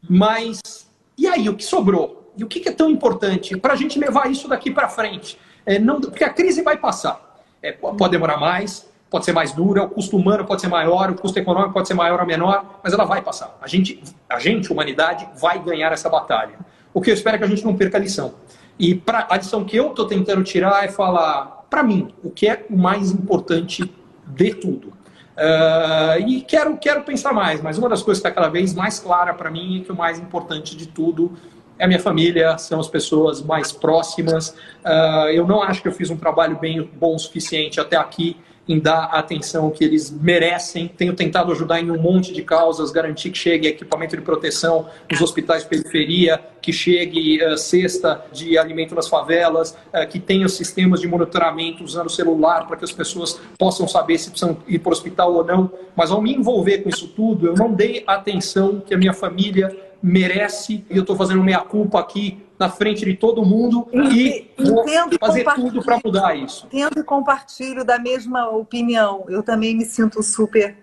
[0.08, 0.86] Mas
[1.18, 2.32] e aí, o que sobrou?
[2.36, 5.38] E o que, é tão importante para a gente levar isso daqui para frente?
[5.64, 7.40] É, não, porque a crise vai passar.
[7.62, 11.14] É, pode demorar mais, pode ser mais dura, o custo humano pode ser maior, o
[11.14, 13.56] custo econômico pode ser maior ou menor, mas ela vai passar.
[13.62, 16.58] A gente, a gente, humanidade, vai ganhar essa batalha.
[16.92, 18.34] O que eu espero é que a gente não perca a lição.
[18.78, 22.48] E pra, a lição que eu estou tentando tirar é falar, para mim, o que
[22.48, 23.90] é o mais importante
[24.26, 24.88] de tudo.
[25.36, 28.98] Uh, e quero, quero pensar mais, mas uma das coisas que está cada vez mais
[28.98, 31.36] clara para mim é que o mais importante de tudo
[31.78, 34.48] é a minha família, são as pessoas mais próximas.
[34.82, 38.36] Uh, eu não acho que eu fiz um trabalho bem bom o suficiente até aqui
[38.68, 40.88] em dar a atenção que eles merecem.
[40.88, 45.20] Tenho tentado ajudar em um monte de causas, garantir que chegue equipamento de proteção nos
[45.20, 51.00] hospitais de periferia, que chegue uh, cesta de alimento nas favelas, uh, que tenha sistemas
[51.00, 54.92] de monitoramento usando celular para que as pessoas possam saber se precisam ir para o
[54.92, 55.70] hospital ou não.
[55.94, 59.12] Mas ao me envolver com isso tudo, eu não dei a atenção que a minha
[59.12, 64.50] família merece, e eu estou fazendo meia culpa aqui na frente de todo mundo e
[64.58, 64.84] vou
[65.20, 66.66] fazer tudo para mudar isso.
[66.66, 69.24] Entendo e compartilho da mesma opinião.
[69.28, 70.76] Eu também me sinto super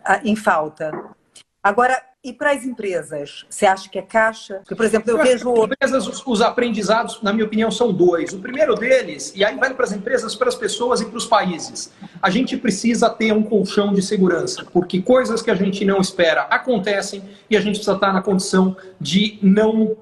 [0.00, 0.92] uh, em falta.
[1.62, 3.44] Agora, e para as empresas?
[3.50, 4.56] Você acha que é caixa?
[4.58, 5.50] Porque, por exemplo, eu vejo.
[5.50, 8.32] As empresas, os, os, aprendizados, na minha opinião, são dois.
[8.32, 11.26] O primeiro deles, e aí vale para as empresas, para as pessoas e para os
[11.26, 11.92] países.
[12.20, 16.42] A gente precisa ter um colchão de segurança, porque coisas que a gente não espera
[16.42, 19.96] acontecem e a gente precisa estar na condição de não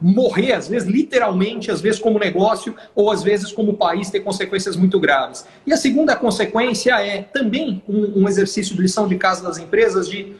[0.00, 4.76] morrer, às vezes literalmente, às vezes como negócio, ou às vezes como país ter consequências
[4.76, 5.46] muito graves.
[5.66, 10.08] E a segunda consequência é também um, um exercício de lição de casa das empresas
[10.08, 10.34] de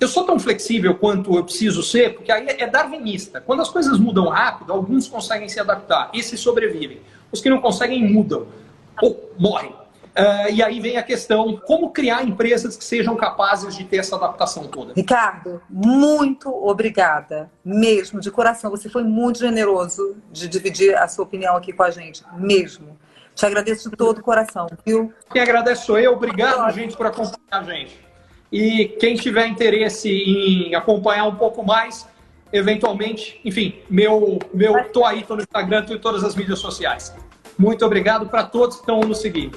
[0.00, 3.38] eu sou tão flexível quanto eu preciso ser, porque aí é darwinista.
[3.38, 7.00] Quando as coisas mudam rápido, alguns conseguem se adaptar, esses sobrevivem.
[7.30, 8.46] Os que não conseguem mudam
[9.02, 9.74] ou morrem.
[10.10, 14.16] Uh, e aí vem a questão, como criar empresas que sejam capazes de ter essa
[14.16, 14.92] adaptação toda?
[14.94, 18.70] Ricardo, muito obrigada, mesmo, de coração.
[18.70, 22.98] Você foi muito generoso de dividir a sua opinião aqui com a gente, mesmo.
[23.34, 25.14] Te agradeço de todo o coração, viu?
[25.32, 26.12] Quem agradece sou eu.
[26.12, 27.98] Obrigado, gente, por acompanhar a gente.
[28.50, 32.06] E quem tiver interesse em acompanhar um pouco mais,
[32.52, 37.14] eventualmente, enfim, meu, meu, tô aí, tô no Instagram, tô em todas as mídias sociais.
[37.56, 39.56] Muito obrigado para todos que estão nos seguindo.